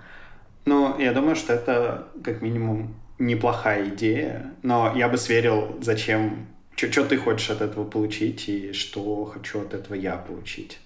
Ну, 0.64 0.98
я 0.98 1.12
думаю, 1.12 1.36
что 1.36 1.52
это 1.52 2.08
как 2.22 2.42
минимум 2.42 2.94
неплохая 3.18 3.88
идея, 3.88 4.52
но 4.62 4.92
я 4.96 5.08
бы 5.08 5.16
сверил, 5.18 5.76
зачем, 5.80 6.46
что 6.74 7.04
ты 7.04 7.16
хочешь 7.16 7.50
от 7.50 7.60
этого 7.60 7.84
получить 7.84 8.48
и 8.48 8.72
что 8.72 9.24
хочу 9.26 9.60
от 9.60 9.74
этого 9.74 9.94
я 9.94 10.16
получить. 10.16 10.80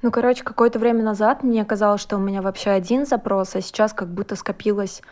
Ну, 0.00 0.10
короче, 0.10 0.44
какое-то 0.44 0.78
время 0.78 1.02
назад 1.02 1.42
мне 1.42 1.64
казалось, 1.64 2.00
что 2.00 2.16
у 2.16 2.20
меня 2.20 2.40
вообще 2.40 2.70
один 2.70 3.04
запрос, 3.04 3.56
а 3.56 3.60
сейчас 3.60 3.92
как 3.92 4.08
будто 4.08 4.36
скопилось 4.36 5.02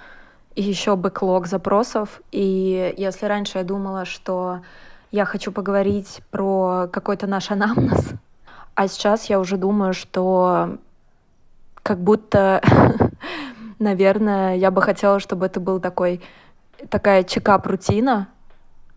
еще 0.55 0.97
бэклог 0.97 1.47
запросов. 1.47 2.21
И 2.31 2.95
если 2.97 3.26
раньше 3.26 3.59
я 3.59 3.65
думала, 3.65 4.05
что 4.05 4.61
я 5.11 5.25
хочу 5.25 5.53
поговорить 5.53 6.21
про 6.31 6.88
какой-то 6.93 7.26
наш 7.26 7.50
анамнез, 7.50 8.12
а 8.75 8.88
сейчас 8.88 9.29
я 9.29 9.41
уже 9.41 9.57
думаю, 9.57 9.93
что 9.93 10.79
как 11.83 11.99
будто, 11.99 12.62
наверное, 13.78 14.56
я 14.56 14.71
бы 14.71 14.83
хотела, 14.83 15.21
чтобы 15.21 15.47
это 15.47 15.61
был 15.61 15.80
такой, 15.80 16.21
такая 16.88 17.25
чекап-рутина, 17.25 18.28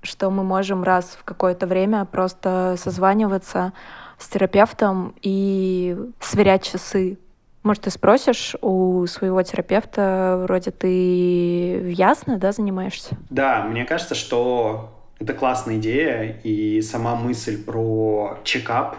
что 0.01 0.29
мы 0.29 0.43
можем 0.43 0.83
раз 0.83 1.17
в 1.19 1.23
какое-то 1.23 1.67
время 1.67 2.05
просто 2.05 2.75
созваниваться 2.77 3.73
с 4.17 4.27
терапевтом 4.27 5.13
и 5.21 5.97
сверять 6.19 6.63
часы 6.63 7.17
может, 7.61 7.83
ты 7.83 7.89
спросишь 7.91 8.55
у 8.61 9.05
своего 9.05 9.43
терапевта, 9.43 10.39
вроде 10.43 10.71
ты 10.71 11.91
ясно, 11.91 12.37
да, 12.37 12.51
занимаешься? 12.51 13.17
Да, 13.29 13.63
мне 13.63 13.83
кажется, 13.83 14.15
что 14.15 15.03
это 15.19 15.33
классная 15.33 15.75
идея, 15.77 16.39
и 16.43 16.81
сама 16.81 17.15
мысль 17.15 17.61
про 17.61 18.39
чекап 18.45 18.95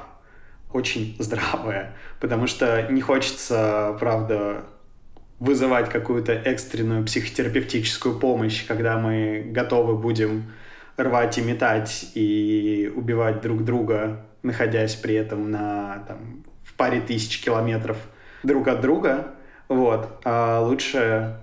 очень 0.73 1.17
здравая, 1.19 1.95
потому 2.21 2.47
что 2.47 2.87
не 2.93 3.01
хочется, 3.01 3.97
правда, 3.99 4.65
вызывать 5.41 5.89
какую-то 5.89 6.33
экстренную 6.33 7.05
психотерапевтическую 7.05 8.19
помощь, 8.19 8.67
когда 8.67 8.99
мы 8.99 9.43
готовы 9.51 9.97
будем 9.97 10.53
рвать 10.97 11.39
и 11.39 11.43
метать 11.43 12.11
и 12.15 12.93
убивать 12.95 13.41
друг 13.41 13.65
друга, 13.65 14.27
находясь 14.43 14.95
при 14.95 15.15
этом 15.15 15.51
на 15.51 16.05
там, 16.07 16.45
в 16.63 16.75
паре 16.75 17.01
тысяч 17.01 17.43
километров 17.43 17.97
друг 18.43 18.69
от 18.69 18.83
друга, 18.83 19.29
вот, 19.69 20.21
а 20.25 20.61
лучше 20.61 21.39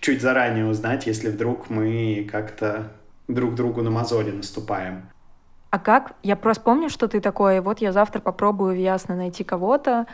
чуть 0.00 0.20
заранее 0.20 0.66
узнать, 0.66 1.06
если 1.06 1.30
вдруг 1.30 1.70
мы 1.70 2.28
как-то 2.30 2.92
друг 3.28 3.54
другу 3.54 3.82
на 3.82 3.90
мозоли 3.90 4.32
наступаем. 4.32 5.08
А 5.70 5.78
как? 5.78 6.14
Я 6.22 6.36
просто 6.36 6.62
помню, 6.62 6.88
что 6.88 7.06
ты 7.06 7.20
такой, 7.20 7.60
вот 7.60 7.80
я 7.80 7.92
завтра 7.92 8.20
попробую 8.20 8.80
ясно 8.80 9.14
найти 9.14 9.44
кого-то, 9.44 10.06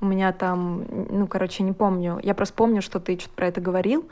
у 0.00 0.06
меня 0.06 0.32
там, 0.32 0.84
ну, 1.10 1.26
короче, 1.26 1.62
не 1.62 1.72
помню. 1.72 2.20
Я 2.22 2.34
просто 2.34 2.54
помню, 2.54 2.82
что 2.82 3.00
ты 3.00 3.18
что-то 3.18 3.34
про 3.34 3.46
это 3.48 3.60
говорил, 3.60 4.08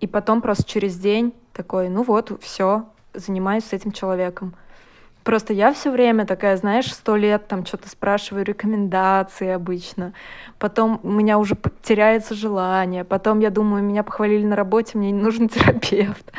и 0.00 0.06
потом 0.06 0.40
просто 0.40 0.64
через 0.64 0.98
день 0.98 1.32
такой, 1.52 1.88
ну 1.88 2.02
вот, 2.02 2.42
все, 2.42 2.86
занимаюсь 3.14 3.64
с 3.64 3.72
этим 3.72 3.92
человеком. 3.92 4.54
Просто 5.22 5.52
я 5.52 5.72
все 5.72 5.90
время 5.90 6.24
такая, 6.24 6.56
знаешь, 6.56 6.90
сто 6.92 7.14
лет 7.14 7.46
там 7.46 7.66
что-то 7.66 7.88
спрашиваю 7.90 8.44
рекомендации 8.44 9.48
обычно. 9.48 10.14
Потом 10.58 10.98
у 11.02 11.10
меня 11.10 11.38
уже 11.38 11.56
теряется 11.82 12.34
желание. 12.34 13.04
Потом 13.04 13.40
я 13.40 13.50
думаю, 13.50 13.82
меня 13.82 14.02
похвалили 14.02 14.46
на 14.46 14.56
работе, 14.56 14.96
мне 14.96 15.10
не 15.10 15.20
нужен 15.20 15.48
терапевт. 15.50 16.32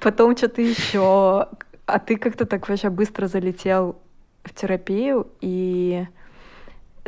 Потом 0.00 0.36
что-то 0.36 0.62
еще. 0.62 1.48
А 1.86 1.98
ты 1.98 2.16
как-то 2.16 2.46
так 2.46 2.68
вообще 2.68 2.90
быстро 2.90 3.26
залетел 3.26 3.96
в 4.44 4.54
терапию 4.54 5.26
и 5.40 6.06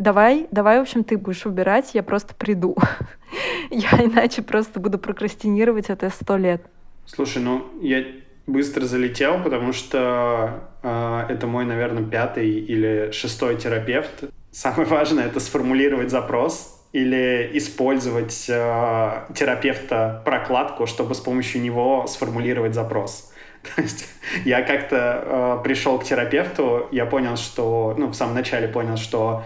давай, 0.01 0.49
давай, 0.51 0.79
в 0.79 0.83
общем, 0.83 1.05
ты 1.05 1.17
будешь 1.17 1.45
выбирать, 1.45 1.95
я 1.95 2.03
просто 2.03 2.35
приду. 2.35 2.77
я 3.71 3.91
иначе 4.03 4.43
просто 4.43 4.81
буду 4.81 4.99
прокрастинировать 4.99 5.91
это 5.91 6.11
сто 6.11 6.37
лет. 6.37 6.63
Слушай, 7.07 7.43
ну 7.43 7.67
я 7.81 8.05
быстро 8.47 8.85
залетел, 8.85 9.43
потому 9.43 9.73
что 9.73 10.65
э, 10.83 11.27
это 11.29 11.47
мой, 11.47 11.65
наверное, 11.65 12.05
пятый 12.05 12.51
или 12.51 13.11
шестой 13.13 13.57
терапевт. 13.57 14.25
Самое 14.51 14.89
важное— 14.89 15.27
это 15.27 15.41
сформулировать 15.41 16.11
запрос 16.11 16.77
или 16.93 17.51
использовать 17.55 18.47
э, 18.49 19.23
терапевта 19.35 20.23
прокладку, 20.25 20.87
чтобы 20.87 21.15
с 21.15 21.21
помощью 21.21 21.63
него 21.63 22.07
сформулировать 22.09 22.75
запрос. 22.75 23.33
То 23.77 23.83
есть 23.83 24.09
я 24.45 24.63
как-то 24.63 25.59
э, 25.61 25.65
пришел 25.65 25.99
к 25.99 26.05
терапевту, 26.05 26.89
я 26.91 27.07
понял, 27.07 27.37
что, 27.37 27.95
ну, 27.97 28.09
в 28.09 28.15
самом 28.15 28.35
начале 28.35 28.67
понял, 28.67 28.97
что 28.97 29.45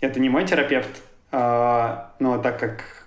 это 0.00 0.20
не 0.20 0.28
мой 0.28 0.46
терапевт, 0.46 1.02
э, 1.32 1.96
но 2.18 2.38
так 2.38 2.58
как 2.58 3.04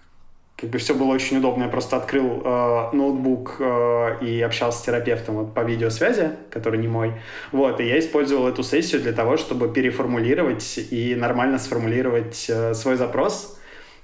как 0.57 0.71
бы 0.71 0.79
все 0.79 0.95
было 0.95 1.13
очень 1.13 1.37
удобно. 1.37 1.63
Я 1.63 1.69
просто 1.69 1.97
открыл 1.97 2.41
э, 2.43 2.89
ноутбук 2.91 3.57
э, 3.59 4.17
и 4.21 4.41
общался 4.41 4.79
с 4.79 4.81
терапевтом 4.81 5.35
вот, 5.35 5.53
по 5.53 5.59
видеосвязи, 5.59 6.31
который 6.49 6.79
не 6.79 6.87
мой. 6.87 7.13
Вот, 7.51 7.79
и 7.79 7.85
я 7.85 7.99
использовал 7.99 8.47
эту 8.47 8.63
сессию 8.63 9.01
для 9.01 9.13
того, 9.13 9.37
чтобы 9.37 9.71
переформулировать 9.71 10.79
и 10.89 11.13
нормально 11.15 11.59
сформулировать 11.59 12.47
э, 12.49 12.73
свой 12.73 12.95
запрос. 12.95 13.59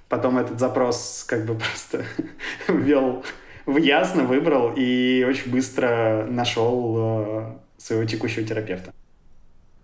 Потом 0.10 0.38
этот 0.38 0.60
запрос 0.60 1.26
как 1.28 1.46
бы 1.46 1.56
просто 1.58 2.06
ввел 2.68 3.24
в 3.66 3.78
ясно, 3.78 4.24
выбрал 4.24 4.74
и 4.76 5.26
очень 5.28 5.52
быстро 5.52 6.28
нашел 6.30 6.96
э, 6.98 7.46
своего 7.78 8.06
текущего 8.06 8.46
терапевта. 8.46 8.94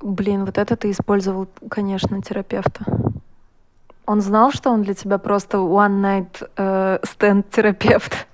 Блин, 0.01 0.45
вот 0.45 0.57
это 0.57 0.75
ты 0.77 0.91
использовал, 0.91 1.47
конечно, 1.69 2.21
терапевта. 2.21 2.85
Он 4.05 4.21
знал, 4.21 4.51
что 4.51 4.71
он 4.71 4.81
для 4.83 4.93
тебя 4.93 5.17
просто 5.17 5.57
one 5.57 6.01
night 6.01 6.49
э, 6.57 6.99
stand 7.03 7.45
терапевт. 7.51 8.27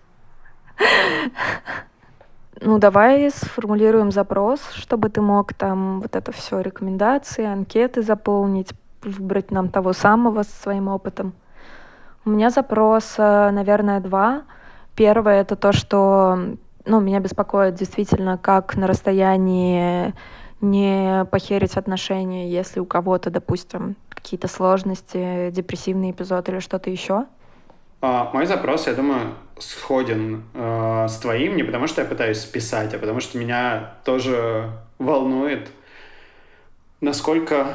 Ну, 2.62 2.80
давай 2.80 3.30
сформулируем 3.32 4.12
запрос, 4.12 4.62
чтобы 4.72 5.10
ты 5.10 5.22
мог 5.22 5.54
там 5.54 6.00
вот 6.00 6.16
это 6.16 6.32
все, 6.32 6.62
рекомендации, 6.62 7.46
анкеты 7.46 8.02
заполнить, 8.02 8.70
выбрать 9.04 9.52
нам 9.52 9.68
того 9.68 9.92
самого 9.92 10.44
с 10.44 10.48
своим 10.48 10.88
опытом. 10.88 11.34
У 12.24 12.30
меня 12.30 12.50
запрос, 12.50 13.18
наверное, 13.18 14.00
два. 14.00 14.44
Первое— 14.96 15.42
это 15.42 15.58
то, 15.58 15.74
что 15.74 16.56
ну, 16.86 17.00
меня 17.02 17.20
беспокоит 17.20 17.76
действительно, 17.76 18.38
как 18.38 18.76
на 18.78 18.88
расстоянии 18.88 20.14
не 20.62 21.26
похерить 21.26 21.78
отношения, 21.78 22.50
если 22.50 22.80
у 22.80 22.86
кого-то, 22.86 23.30
допустим, 23.30 23.96
какие-то 24.10 24.48
сложности, 24.48 25.52
депрессивный 25.52 26.12
эпизод 26.12 26.50
или 26.50 26.60
что-то 26.60 26.90
еще? 26.90 27.26
А, 28.02 28.30
мой 28.34 28.46
запрос, 28.46 28.88
я 28.88 28.94
думаю, 28.94 29.36
сходен 29.58 30.44
э, 30.54 31.08
с 31.10 31.18
твоим, 31.18 31.56
не 31.56 31.64
потому 31.64 31.88
что 31.88 32.02
я 32.02 32.08
пытаюсь 32.08 32.40
списать, 32.40 32.94
а 32.94 33.00
потому 33.00 33.20
что 33.20 33.38
меня 33.38 33.94
тоже 34.04 34.72
волнует, 35.00 35.70
насколько 37.02 37.68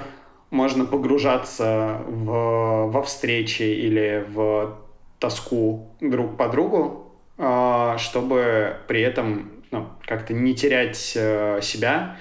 можно 0.50 0.84
погружаться 0.84 2.00
в, 2.06 2.90
во 2.90 3.02
встречи 3.02 3.62
или 3.62 4.26
в 4.28 4.76
тоску 5.18 5.88
друг 6.00 6.36
по 6.36 6.48
другу, 6.48 7.12
а, 7.38 7.96
чтобы 7.98 8.76
при 8.88 9.00
этом 9.02 9.50
ну, 9.70 9.86
как-то 10.04 10.34
не 10.34 10.54
терять 10.54 11.12
э, 11.14 11.60
себя, 11.62 12.16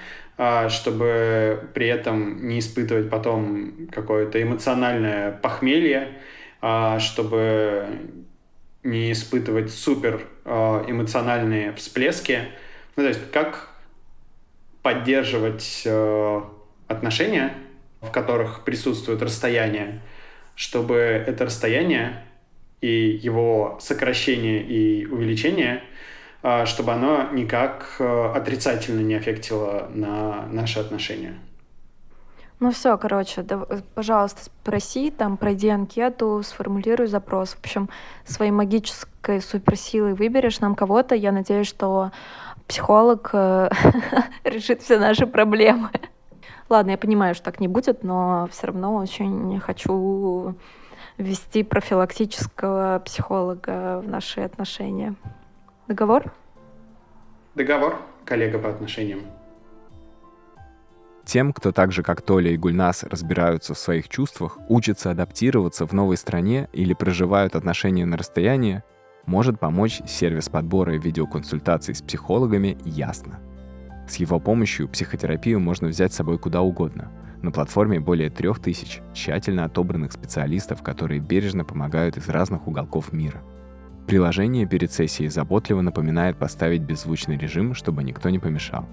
чтобы 0.68 1.68
при 1.74 1.86
этом 1.86 2.48
не 2.48 2.60
испытывать 2.60 3.10
потом 3.10 3.88
какое-то 3.92 4.42
эмоциональное 4.42 5.32
похмелье, 5.32 6.18
а, 6.62 6.98
чтобы 6.98 7.86
не 8.82 9.12
испытывать 9.12 9.70
супер 9.70 10.26
эмоциональные 10.46 11.72
всплески. 11.74 12.40
Ну, 12.96 13.02
то 13.02 13.08
есть 13.08 13.30
как 13.30 13.68
поддерживать 14.82 15.86
отношения, 16.88 17.52
в 18.00 18.10
которых 18.10 18.64
присутствует 18.64 19.20
расстояние, 19.20 20.00
чтобы 20.54 20.96
это 20.96 21.44
расстояние 21.44 22.24
и 22.80 23.20
его 23.22 23.78
сокращение 23.80 24.62
и 24.62 25.06
увеличение, 25.06 25.76
а, 25.76 25.89
чтобы 26.64 26.92
оно 26.92 27.28
никак 27.32 27.96
э, 27.98 28.32
отрицательно 28.34 29.00
не 29.00 29.14
аффектило 29.14 29.88
на 29.92 30.46
наши 30.46 30.80
отношения. 30.80 31.38
Ну 32.60 32.70
все, 32.72 32.98
короче, 32.98 33.42
да, 33.42 33.66
пожалуйста, 33.94 34.44
спроси, 34.44 35.10
там, 35.10 35.38
пройди 35.38 35.70
анкету, 35.70 36.42
сформулируй 36.44 37.06
запрос. 37.06 37.54
В 37.54 37.60
общем, 37.60 37.88
своей 38.24 38.50
магической 38.50 39.40
суперсилой 39.40 40.12
выберешь 40.12 40.60
нам 40.60 40.74
кого-то. 40.74 41.14
Я 41.14 41.32
надеюсь, 41.32 41.66
что 41.66 42.10
психолог 42.68 43.30
э, 43.32 43.70
решит 44.44 44.82
все 44.82 44.98
наши 44.98 45.26
проблемы. 45.26 45.90
Ладно, 46.68 46.92
я 46.92 46.98
понимаю, 46.98 47.34
что 47.34 47.44
так 47.44 47.60
не 47.60 47.68
будет, 47.68 48.04
но 48.04 48.48
все 48.52 48.68
равно 48.68 48.94
очень 48.94 49.58
хочу 49.58 50.54
ввести 51.16 51.62
профилактического 51.62 53.02
психолога 53.04 54.00
в 54.04 54.08
наши 54.08 54.40
отношения. 54.40 55.14
Договор? 55.90 56.32
Договор, 57.56 57.96
коллега 58.24 58.60
по 58.60 58.70
отношениям. 58.70 59.22
Тем, 61.24 61.52
кто 61.52 61.72
так 61.72 61.90
же, 61.90 62.04
как 62.04 62.22
Толя 62.22 62.52
и 62.52 62.56
Гульнас, 62.56 63.02
разбираются 63.02 63.74
в 63.74 63.78
своих 63.78 64.08
чувствах, 64.08 64.58
учатся 64.68 65.10
адаптироваться 65.10 65.86
в 65.86 65.92
новой 65.92 66.16
стране 66.16 66.68
или 66.72 66.94
проживают 66.94 67.56
отношения 67.56 68.06
на 68.06 68.16
расстоянии, 68.16 68.84
может 69.26 69.58
помочь 69.58 70.00
сервис 70.06 70.48
подбора 70.48 70.94
и 70.94 70.98
видеоконсультаций 70.98 71.96
с 71.96 72.02
психологами 72.02 72.78
«Ясно». 72.84 73.40
С 74.08 74.14
его 74.14 74.38
помощью 74.38 74.88
психотерапию 74.88 75.58
можно 75.58 75.88
взять 75.88 76.12
с 76.12 76.16
собой 76.16 76.38
куда 76.38 76.60
угодно– 76.60 77.10
на 77.42 77.50
платформе 77.50 77.98
более 78.00 78.28
трех 78.30 78.60
тысяч 78.60 79.00
тщательно 79.14 79.64
отобранных 79.64 80.12
специалистов, 80.12 80.82
которые 80.82 81.20
бережно 81.20 81.64
помогают 81.64 82.16
из 82.16 82.28
разных 82.28 82.68
уголков 82.68 83.12
мира. 83.12 83.42
Приложение 84.10 84.66
перед 84.66 84.90
сессией 84.90 85.28
заботливо 85.28 85.82
напоминает 85.82 86.36
поставить 86.36 86.82
беззвучный 86.82 87.38
режим, 87.38 87.74
чтобы 87.74 88.02
никто 88.02 88.28
не 88.28 88.40
помешал. 88.40 88.88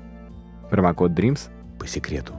Промокод 0.69 1.13
DREAMS 1.13 1.49
по 1.79 1.87
секрету. 1.87 2.33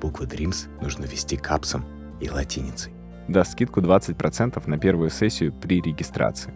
Буквы 0.00 0.24
DREAMS 0.24 0.68
нужно 0.80 1.04
ввести 1.04 1.36
капсом 1.36 1.84
и 2.22 2.30
латиницей. 2.30 2.90
Даст 3.28 3.52
скидку 3.52 3.82
20% 3.82 4.62
на 4.66 4.78
первую 4.78 5.10
сессию 5.10 5.52
при 5.52 5.82
регистрации. 5.82 6.54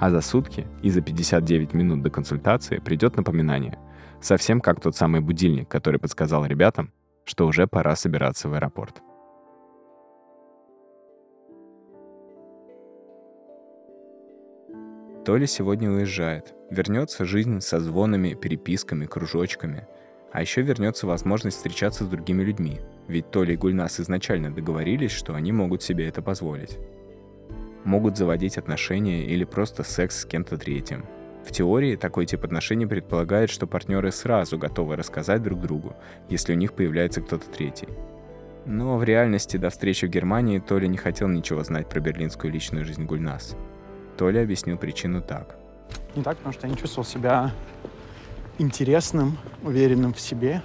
А 0.00 0.08
за 0.08 0.22
сутки 0.22 0.66
и 0.82 0.88
за 0.88 1.02
59 1.02 1.74
минут 1.74 2.00
до 2.00 2.08
консультации 2.08 2.78
придет 2.78 3.18
напоминание. 3.18 3.76
Совсем 4.22 4.62
как 4.62 4.80
тот 4.80 4.96
самый 4.96 5.20
будильник, 5.20 5.68
который 5.68 6.00
подсказал 6.00 6.46
ребятам, 6.46 6.90
что 7.26 7.46
уже 7.46 7.66
пора 7.66 7.96
собираться 7.96 8.48
в 8.48 8.54
аэропорт. 8.54 9.02
Толя 15.28 15.46
сегодня 15.46 15.90
уезжает. 15.90 16.54
Вернется 16.70 17.26
жизнь 17.26 17.60
со 17.60 17.80
звонами, 17.80 18.32
переписками, 18.32 19.04
кружочками. 19.04 19.86
А 20.32 20.40
еще 20.40 20.62
вернется 20.62 21.06
возможность 21.06 21.58
встречаться 21.58 22.04
с 22.04 22.08
другими 22.08 22.42
людьми. 22.42 22.80
Ведь 23.08 23.30
Толя 23.30 23.52
и 23.52 23.56
Гульнас 23.58 24.00
изначально 24.00 24.50
договорились, 24.50 25.10
что 25.10 25.34
они 25.34 25.52
могут 25.52 25.82
себе 25.82 26.08
это 26.08 26.22
позволить. 26.22 26.78
Могут 27.84 28.16
заводить 28.16 28.56
отношения 28.56 29.26
или 29.26 29.44
просто 29.44 29.82
секс 29.82 30.20
с 30.20 30.24
кем-то 30.24 30.56
третьим– 30.56 31.04
в 31.44 31.52
теории 31.52 31.96
такой 31.96 32.26
тип 32.26 32.44
отношений 32.44 32.86
предполагает, 32.86 33.48
что 33.48 33.66
партнеры 33.66 34.10
сразу 34.12 34.58
готовы 34.58 34.96
рассказать 34.96 35.42
друг 35.42 35.60
другу, 35.60 35.94
если 36.28 36.52
у 36.52 36.56
них 36.56 36.72
появляется 36.72 37.20
кто-то 37.22 37.48
третий. 37.50 37.88
Но 38.66 38.98
в 38.98 39.04
реальности 39.04 39.56
до 39.56 39.70
встречи 39.70 40.06
в 40.06 40.10
Германии 40.10 40.58
Толя 40.58 40.86
не 40.86 40.98
хотел 40.98 41.28
ничего 41.28 41.62
знать 41.64 41.88
про 41.88 42.00
берлинскую 42.00 42.52
личную 42.52 42.84
жизнь 42.84 43.04
Гульнас. 43.04 43.56
Толя 44.18 44.42
объяснил 44.42 44.76
причину 44.76 45.22
так. 45.22 45.54
Не 46.16 46.24
так, 46.24 46.36
потому 46.38 46.52
что 46.52 46.66
я 46.66 46.72
не 46.72 46.76
чувствовал 46.76 47.06
себя 47.06 47.52
интересным, 48.58 49.38
уверенным 49.62 50.12
в 50.12 50.20
себе. 50.20 50.60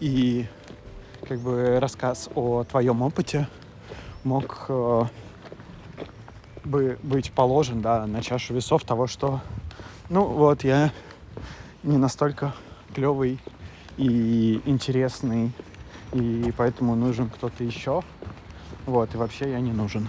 И 0.00 0.46
как 1.28 1.38
бы 1.38 1.78
рассказ 1.78 2.28
о 2.34 2.64
твоем 2.64 3.02
опыте 3.02 3.46
мог 4.24 4.66
э, 4.68 5.02
бы 6.64 6.98
быть 7.04 7.30
положен 7.30 7.80
да, 7.80 8.06
на 8.06 8.20
чашу 8.22 8.54
весов 8.54 8.82
того, 8.82 9.06
что 9.06 9.40
ну 10.10 10.24
вот, 10.24 10.64
я 10.64 10.92
не 11.84 11.96
настолько 11.96 12.54
клевый 12.92 13.38
и 13.96 14.60
интересный, 14.64 15.52
и 16.12 16.52
поэтому 16.56 16.96
нужен 16.96 17.30
кто-то 17.30 17.62
еще. 17.62 18.02
Вот, 18.84 19.14
и 19.14 19.16
вообще 19.16 19.52
я 19.52 19.60
не 19.60 19.72
нужен. 19.72 20.08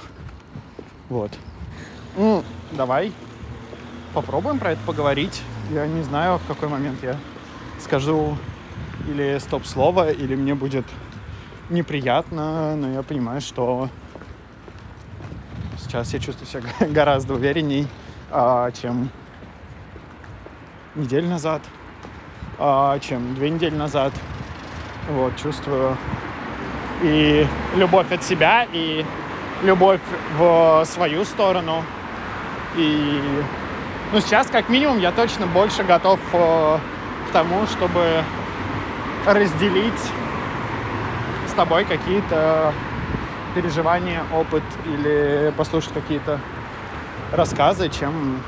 Вот. 1.09 1.31
Давай 2.71 3.11
попробуем 4.13 4.57
про 4.57 4.71
это 4.71 4.81
поговорить. 4.85 5.41
Я 5.71 5.85
не 5.87 6.01
знаю, 6.01 6.37
в 6.37 6.47
какой 6.47 6.69
момент 6.69 7.03
я 7.03 7.17
скажу 7.79 8.37
или 9.07 9.37
стоп-слово, 9.39 10.11
или 10.11 10.35
мне 10.35 10.55
будет 10.55 10.85
неприятно, 11.69 12.75
но 12.75 12.91
я 12.91 13.03
понимаю, 13.03 13.41
что 13.41 13.89
сейчас 15.77 16.13
я 16.13 16.19
чувствую 16.19 16.47
себя 16.47 16.87
гораздо 16.87 17.33
уверенней, 17.33 17.87
а, 18.31 18.71
чем 18.71 19.09
недель 20.95 21.27
назад, 21.27 21.61
а, 22.57 22.97
чем 22.99 23.35
две 23.35 23.49
недели 23.49 23.75
назад. 23.75 24.13
Вот, 25.09 25.35
чувствую 25.35 25.97
и 27.03 27.45
любовь 27.75 28.11
от 28.11 28.23
себя, 28.23 28.65
и 28.71 29.05
любовь 29.63 30.01
в 30.37 30.83
свою 30.85 31.25
сторону. 31.25 31.83
И 32.77 33.21
ну, 34.11 34.19
сейчас, 34.21 34.47
как 34.47 34.69
минимум, 34.69 34.99
я 34.99 35.11
точно 35.11 35.47
больше 35.47 35.83
готов 35.83 36.19
э, 36.33 36.77
к 37.29 37.33
тому, 37.33 37.65
чтобы 37.67 38.23
разделить 39.25 39.93
с 41.47 41.51
тобой 41.53 41.85
какие-то 41.85 42.73
переживания, 43.55 44.23
опыт 44.33 44.63
или 44.85 45.53
послушать 45.57 45.93
какие-то 45.93 46.39
рассказы, 47.31 47.89
чем 47.89 48.41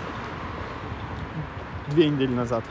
две 1.88 2.10
недели 2.10 2.34
назад. 2.34 2.64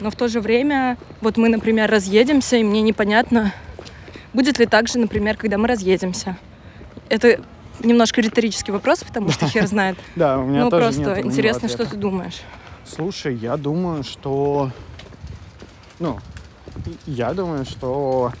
Но 0.00 0.10
в 0.10 0.16
то 0.16 0.28
же 0.28 0.40
время, 0.40 0.96
вот 1.20 1.36
мы, 1.36 1.48
например, 1.48 1.90
разъедемся, 1.90 2.56
и 2.56 2.64
мне 2.64 2.82
непонятно, 2.82 3.52
будет 4.32 4.58
ли 4.58 4.66
так 4.66 4.88
же, 4.88 4.98
например, 4.98 5.36
когда 5.36 5.58
мы 5.58 5.68
разъедемся. 5.68 6.36
Это 7.08 7.40
немножко 7.80 8.20
риторический 8.20 8.72
вопрос, 8.72 9.04
потому 9.04 9.30
что 9.30 9.46
хер 9.48 9.66
знает. 9.66 9.98
Да, 10.16 10.38
у 10.38 10.44
меня 10.44 10.64
Ну, 10.64 10.70
тоже 10.70 10.84
просто 10.84 11.16
нет 11.16 11.26
интересно, 11.26 11.68
что 11.68 11.86
ты 11.86 11.96
думаешь. 11.96 12.40
Слушай, 12.84 13.34
я 13.36 13.56
думаю, 13.56 14.02
что... 14.02 14.70
Ну, 15.98 16.18
я 17.06 17.32
думаю, 17.32 17.64
что 17.64 18.32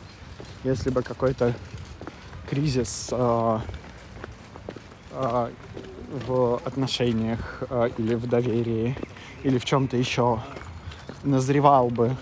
если 0.64 0.90
бы 0.90 1.02
какой-то 1.02 1.54
кризис 2.48 3.08
э, 3.12 3.58
э, 5.12 5.50
в 6.26 6.60
отношениях 6.64 7.62
э, 7.70 7.90
или 7.98 8.14
в 8.14 8.26
доверии 8.26 8.96
или 9.42 9.58
в 9.58 9.64
чем-то 9.64 9.96
еще 9.96 10.40
назревал 11.24 11.88
бы 11.88 12.16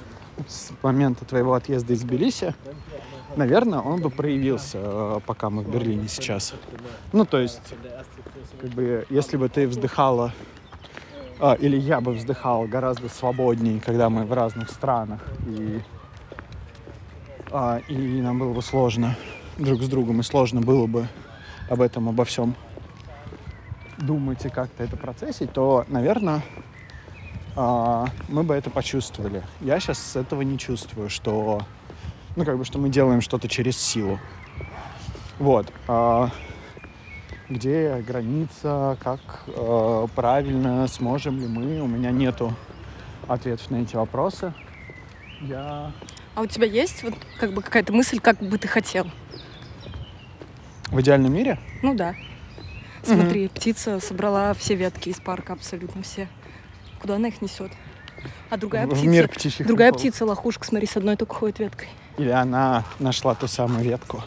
с 0.49 0.71
момента 0.83 1.25
твоего 1.25 1.55
отъезда 1.55 1.93
из 1.93 2.03
Тбилиси, 2.03 2.55
наверное, 3.37 3.81
он 3.81 4.01
бы 4.01 4.11
проявился, 4.11 4.79
э, 4.81 5.21
пока 5.27 5.51
мы 5.51 5.63
в 5.63 5.71
Берлине 5.71 6.09
сейчас. 6.09 6.55
Ну, 7.13 7.25
то 7.25 7.39
есть, 7.39 7.61
как 8.61 8.71
бы, 8.71 9.07
если 9.11 9.37
бы 9.37 9.49
ты 9.49 9.67
вздыхала, 9.67 10.33
а, 11.39 11.55
или 11.55 11.77
я 11.77 12.01
бы 12.01 12.13
вздыхал 12.13 12.67
гораздо 12.67 13.09
свободнее, 13.09 13.81
когда 13.81 14.11
мы 14.11 14.25
в 14.25 14.33
разных 14.33 14.71
странах, 14.71 15.21
и, 15.47 15.81
а, 17.51 17.81
и 17.89 18.21
нам 18.21 18.39
было 18.39 18.53
бы 18.53 18.63
сложно 18.63 19.17
друг 19.57 19.81
с 19.83 19.89
другом, 19.89 20.21
и 20.21 20.23
сложно 20.23 20.61
было 20.61 20.87
бы 20.87 21.09
об 21.71 21.81
этом, 21.81 22.09
обо 22.09 22.25
всем 22.25 22.55
думать 23.99 24.45
и 24.45 24.49
как-то 24.49 24.83
это 24.83 24.97
процессить, 24.97 25.53
то, 25.53 25.85
наверное, 25.89 26.43
а, 27.57 28.07
мы 28.29 28.43
бы 28.43 28.55
это 28.55 28.71
почувствовали. 28.71 29.43
Я 29.61 29.81
сейчас 29.81 30.17
этого 30.17 30.43
не 30.43 30.59
чувствую, 30.59 31.09
что, 31.09 31.63
ну, 32.37 32.45
как 32.45 32.59
бы, 32.59 32.65
что 32.65 32.79
мы 32.79 32.89
делаем 32.89 33.21
что-то 33.21 33.49
через 33.49 33.77
силу. 33.77 34.19
Вот. 35.39 35.73
А, 35.89 36.31
где 37.49 38.03
граница, 38.07 38.97
как 39.03 39.21
э, 39.49 40.07
правильно, 40.15 40.87
сможем 40.87 41.41
ли 41.41 41.47
мы. 41.47 41.81
У 41.81 41.87
меня 41.87 42.11
нету 42.11 42.55
ответов 43.27 43.71
на 43.71 43.83
эти 43.83 43.97
вопросы. 43.97 44.53
Я 45.41 45.93
А 46.35 46.43
у 46.43 46.47
тебя 46.47 46.67
есть 46.67 47.03
вот 47.03 47.15
как 47.39 47.53
бы 47.53 47.63
какая-то 47.63 47.93
мысль, 47.93 48.21
как 48.21 48.39
бы 48.41 48.59
ты 48.59 48.69
хотел? 48.69 49.07
в 50.91 51.01
идеальном 51.01 51.33
мире 51.33 51.59
Ну 51.83 51.95
да. 51.95 52.15
Смотри, 53.03 53.49
птица 53.49 53.99
собрала 54.01 54.53
все 54.55 54.75
ветки 54.75 55.09
из 55.09 55.21
парка, 55.21 55.55
абсолютно 55.55 56.03
все. 56.03 56.29
Куда 57.01 57.17
она 57.17 57.29
их 57.29 57.41
несет? 57.41 57.73
А 58.51 58.59
другая 58.59 58.87
в 58.87 58.91
птица, 58.91 59.07
мир 59.07 59.29
птичьих 59.29 59.67
другая 59.67 59.91
приколов. 59.91 60.13
птица, 60.13 60.27
лохушка, 60.27 60.67
смотри, 60.67 60.87
с 60.87 60.97
одной 60.97 61.17
только 61.17 61.35
ходит 61.35 61.61
веткой. 61.61 61.89
Или 62.19 62.31
она 62.31 62.85
нашла 62.99 63.35
ту 63.35 63.47
самую 63.47 63.85
ветку. 63.85 64.23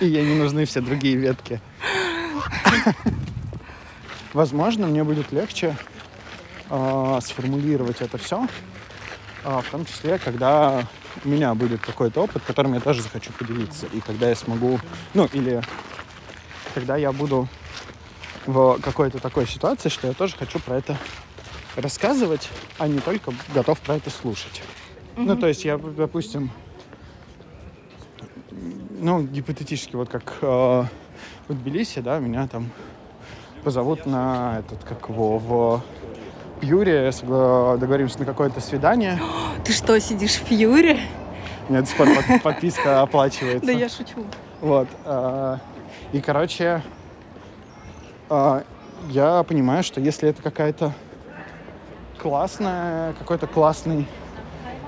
И 0.00 0.06
ей 0.06 0.24
не 0.24 0.34
нужны 0.38 0.64
все 0.64 0.80
другие 0.80 1.16
ветки. 1.16 1.60
Возможно, 4.32 4.86
мне 4.86 5.02
будет 5.02 5.32
легче 5.32 5.76
э, 6.68 7.18
сформулировать 7.22 8.00
это 8.00 8.16
все, 8.16 8.46
в 9.42 9.64
том 9.70 9.84
числе, 9.86 10.18
когда 10.18 10.86
у 11.24 11.28
меня 11.28 11.54
будет 11.54 11.80
какой-то 11.80 12.22
опыт, 12.22 12.42
которым 12.46 12.74
я 12.74 12.80
тоже 12.80 13.02
захочу 13.02 13.32
поделиться. 13.32 13.86
И 13.86 14.00
когда 14.00 14.28
я 14.28 14.36
смогу, 14.36 14.78
ну, 15.14 15.28
или 15.32 15.62
когда 16.74 16.96
я 16.96 17.10
буду 17.12 17.48
в 18.46 18.78
какой-то 18.80 19.18
такой 19.18 19.46
ситуации, 19.46 19.88
что 19.88 20.06
я 20.06 20.12
тоже 20.12 20.36
хочу 20.36 20.58
про 20.60 20.76
это 20.76 20.96
рассказывать, 21.76 22.48
а 22.78 22.86
не 22.86 23.00
только 23.00 23.32
готов 23.54 23.80
про 23.80 23.96
это 23.96 24.10
слушать. 24.10 24.62
Ну, 25.16 25.36
то 25.36 25.46
есть 25.46 25.64
я, 25.64 25.76
допустим, 25.78 26.50
ну, 29.00 29.22
гипотетически, 29.22 29.96
вот 29.96 30.08
как 30.08 30.34
э, 30.42 30.84
в 31.48 31.54
Тбилиси, 31.54 32.00
да, 32.00 32.18
меня 32.18 32.46
там 32.46 32.70
позовут 33.64 34.06
на 34.06 34.60
этот, 34.60 34.84
как 34.84 35.08
его, 35.08 35.38
в 35.38 35.82
Пьюре, 36.60 37.10
договоримся 37.78 38.18
на 38.18 38.24
какое-то 38.24 38.60
свидание. 38.60 39.20
Ты 39.64 39.72
что, 39.72 39.98
сидишь 40.00 40.36
в 40.36 40.42
пор 41.96 42.08
под- 42.14 42.42
подписка 42.42 43.00
оплачивается. 43.02 43.66
Да 43.66 43.72
я 43.72 43.88
шучу. 43.88 44.24
Вот. 44.60 44.88
а, 45.04 45.58
И, 46.12 46.20
короче, 46.20 46.82
а, 48.28 48.64
я 49.08 49.42
понимаю, 49.44 49.82
что 49.82 50.00
если 50.00 50.28
это 50.28 50.42
какая-то 50.42 50.92
классная, 52.18 53.14
какой-то 53.14 53.46
классный 53.46 54.06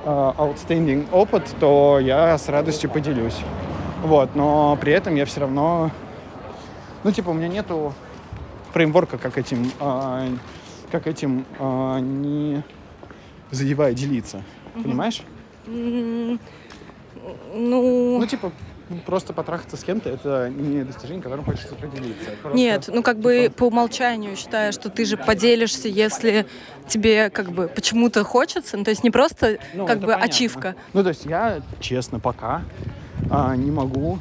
outstanding 0.05 1.07
опыт, 1.13 1.55
то 1.61 1.99
я 2.01 2.37
с 2.37 2.49
радостью 2.49 2.91
поделюсь. 2.91 3.39
Вот, 4.03 4.35
но 4.35 4.77
при 4.81 4.93
этом 4.93 5.15
я 5.15 5.25
все 5.25 5.41
равно, 5.41 5.91
ну, 7.05 7.13
типа, 7.13 7.31
у 7.31 7.35
меня 7.35 7.49
нету 7.49 7.95
фреймворка, 8.73 9.17
как 9.19 9.39
этим, 9.39 9.71
а, 9.79 10.27
как 10.91 11.07
этим 11.07 11.45
а, 11.59 11.99
не 12.01 12.63
задевая 13.51 13.93
делиться. 13.95 14.43
Понимаешь? 14.75 15.23
Ну, 15.67 16.39
Ну, 17.55 18.27
типа, 18.27 18.51
просто 19.01 19.33
потрахаться 19.33 19.77
с 19.77 19.85
кем-то 19.85 20.11
это 20.11 20.49
не 20.51 20.85
достижение, 20.85 21.23
которым 21.23 21.45
хочется 21.45 21.75
поделиться. 21.75 22.31
Просто, 22.41 22.59
нет, 22.59 22.89
ну 22.93 23.03
как 23.03 23.19
бы 23.19 23.45
типа, 23.45 23.55
по 23.57 23.65
умолчанию 23.65 24.37
считаю, 24.37 24.73
что 24.73 24.91
ты 24.91 25.05
же 25.05 25.17
поделишься, 25.17 25.89
если 25.89 26.47
тебе 26.89 27.31
как 27.31 27.53
бы 27.53 27.69
почему-то 27.69 28.25
хочется. 28.25 28.77
Ну, 28.77 28.85
то 28.85 28.91
есть 28.91 29.05
не 29.05 29.11
просто 29.11 29.59
ну, 29.75 29.87
как 29.87 30.01
бы 30.01 30.07
понятно. 30.09 30.25
ачивка. 30.25 30.77
Ну, 30.93 31.03
то 31.03 31.11
есть 31.11 31.25
я, 31.25 31.63
честно, 31.81 32.21
пока 32.21 32.63
а, 33.31 33.57
не 33.57 33.71
могу 33.71 34.19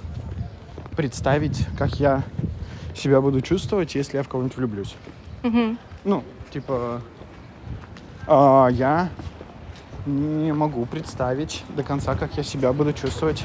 представить, 0.96 1.66
как 1.78 2.00
я 2.00 2.24
себя 2.96 3.22
буду 3.22 3.42
чувствовать, 3.42 3.96
если 3.96 4.18
я 4.18 4.24
в 4.24 4.30
кого-нибудь 4.30 4.58
влюблюсь. 4.58 4.96
Мгм. 5.44 5.78
Ну, 6.04 6.24
типа, 6.52 7.02
а, 8.28 8.68
я 8.68 9.10
не 10.06 10.52
могу 10.54 10.86
представить 10.86 11.64
до 11.70 11.84
конца, 11.84 12.16
как 12.16 12.38
я 12.38 12.44
себя 12.44 12.74
буду 12.74 12.94
чувствовать. 12.94 13.44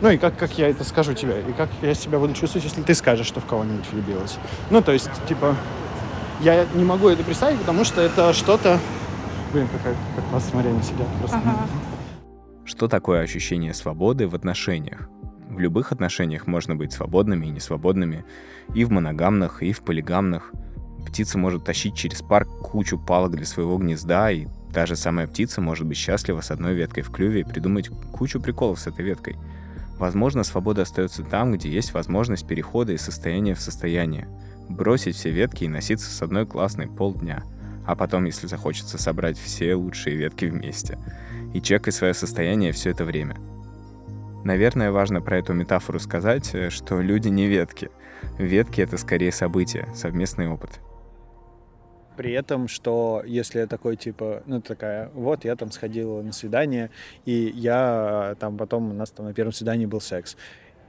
Ну 0.00 0.08
и 0.08 0.16
как, 0.16 0.36
как 0.38 0.56
я 0.56 0.68
это 0.68 0.82
скажу 0.84 1.12
тебе, 1.12 1.42
и 1.46 1.52
как 1.52 1.68
я 1.82 1.94
себя 1.94 2.18
буду 2.18 2.32
чувствовать, 2.32 2.64
если 2.64 2.82
ты 2.82 2.94
скажешь, 2.94 3.26
что 3.26 3.40
в 3.40 3.46
кого-нибудь 3.46 3.84
влюбилась. 3.92 4.38
Ну, 4.70 4.80
то 4.80 4.92
есть, 4.92 5.10
типа, 5.28 5.54
я 6.40 6.66
не 6.74 6.84
могу 6.84 7.08
это 7.08 7.22
представить, 7.22 7.58
потому 7.58 7.84
что 7.84 8.00
это 8.00 8.32
что-то... 8.32 8.78
Блин, 9.52 9.68
какая, 9.68 9.94
как 10.16 10.24
вас 10.32 10.48
смотрели 10.48 10.80
сидят 10.80 11.06
просто. 11.18 11.36
Ага. 11.36 11.66
Что 12.64 12.88
такое 12.88 13.22
ощущение 13.22 13.74
свободы 13.74 14.26
в 14.26 14.34
отношениях? 14.34 15.08
В 15.50 15.58
любых 15.58 15.92
отношениях 15.92 16.46
можно 16.46 16.76
быть 16.76 16.92
свободными 16.92 17.46
и 17.46 17.50
несвободными, 17.50 18.24
и 18.74 18.84
в 18.84 18.90
моногамных, 18.92 19.62
и 19.62 19.72
в 19.72 19.82
полигамных. 19.82 20.52
Птица 21.04 21.36
может 21.36 21.64
тащить 21.64 21.96
через 21.96 22.22
парк 22.22 22.48
кучу 22.62 22.98
палок 22.98 23.32
для 23.32 23.44
своего 23.44 23.76
гнезда, 23.76 24.30
и 24.30 24.46
та 24.72 24.86
же 24.86 24.96
самая 24.96 25.26
птица 25.26 25.60
может 25.60 25.86
быть 25.86 25.96
счастлива 25.96 26.40
с 26.40 26.50
одной 26.50 26.74
веткой 26.74 27.02
в 27.02 27.10
клюве 27.10 27.40
и 27.40 27.44
придумать 27.44 27.90
кучу 28.12 28.40
приколов 28.40 28.78
с 28.78 28.86
этой 28.86 29.04
веткой. 29.04 29.36
Возможно, 30.00 30.44
свобода 30.44 30.80
остается 30.80 31.22
там, 31.22 31.52
где 31.52 31.68
есть 31.68 31.92
возможность 31.92 32.46
перехода 32.46 32.92
из 32.92 33.02
состояния 33.02 33.54
в 33.54 33.60
состояние. 33.60 34.28
Бросить 34.66 35.14
все 35.14 35.30
ветки 35.30 35.64
и 35.64 35.68
носиться 35.68 36.10
с 36.10 36.22
одной 36.22 36.46
классной 36.46 36.86
полдня. 36.86 37.44
А 37.86 37.94
потом, 37.94 38.24
если 38.24 38.46
захочется, 38.46 38.96
собрать 38.96 39.38
все 39.38 39.74
лучшие 39.74 40.16
ветки 40.16 40.46
вместе. 40.46 40.98
И 41.52 41.60
чекай 41.60 41.92
свое 41.92 42.14
состояние 42.14 42.72
все 42.72 42.90
это 42.90 43.04
время. 43.04 43.36
Наверное, 44.42 44.90
важно 44.90 45.20
про 45.20 45.36
эту 45.36 45.52
метафору 45.52 46.00
сказать, 46.00 46.54
э, 46.54 46.70
что 46.70 47.02
люди 47.02 47.28
не 47.28 47.46
ветки. 47.46 47.90
Ветки— 48.38 48.80
это 48.82 48.96
скорее 48.96 49.32
события, 49.32 49.86
совместный 49.94 50.48
опыт. 50.48 50.80
При 52.16 52.32
этом, 52.32 52.68
что 52.68 53.22
если 53.26 53.60
я 53.60 53.66
такой, 53.66 53.96
типа, 53.96 54.42
ну, 54.46 54.60
такая, 54.60 55.08
вот, 55.14 55.44
я 55.44 55.56
там 55.56 55.70
сходила 55.70 56.22
на 56.22 56.32
свидание, 56.32 56.90
и 57.24 57.52
я 57.54 58.36
там 58.40 58.56
потом, 58.58 58.90
у 58.90 58.94
нас 58.94 59.10
там 59.10 59.26
на 59.26 59.34
первом 59.34 59.52
свидании 59.52 59.86
был 59.86 60.00
секс. 60.00 60.36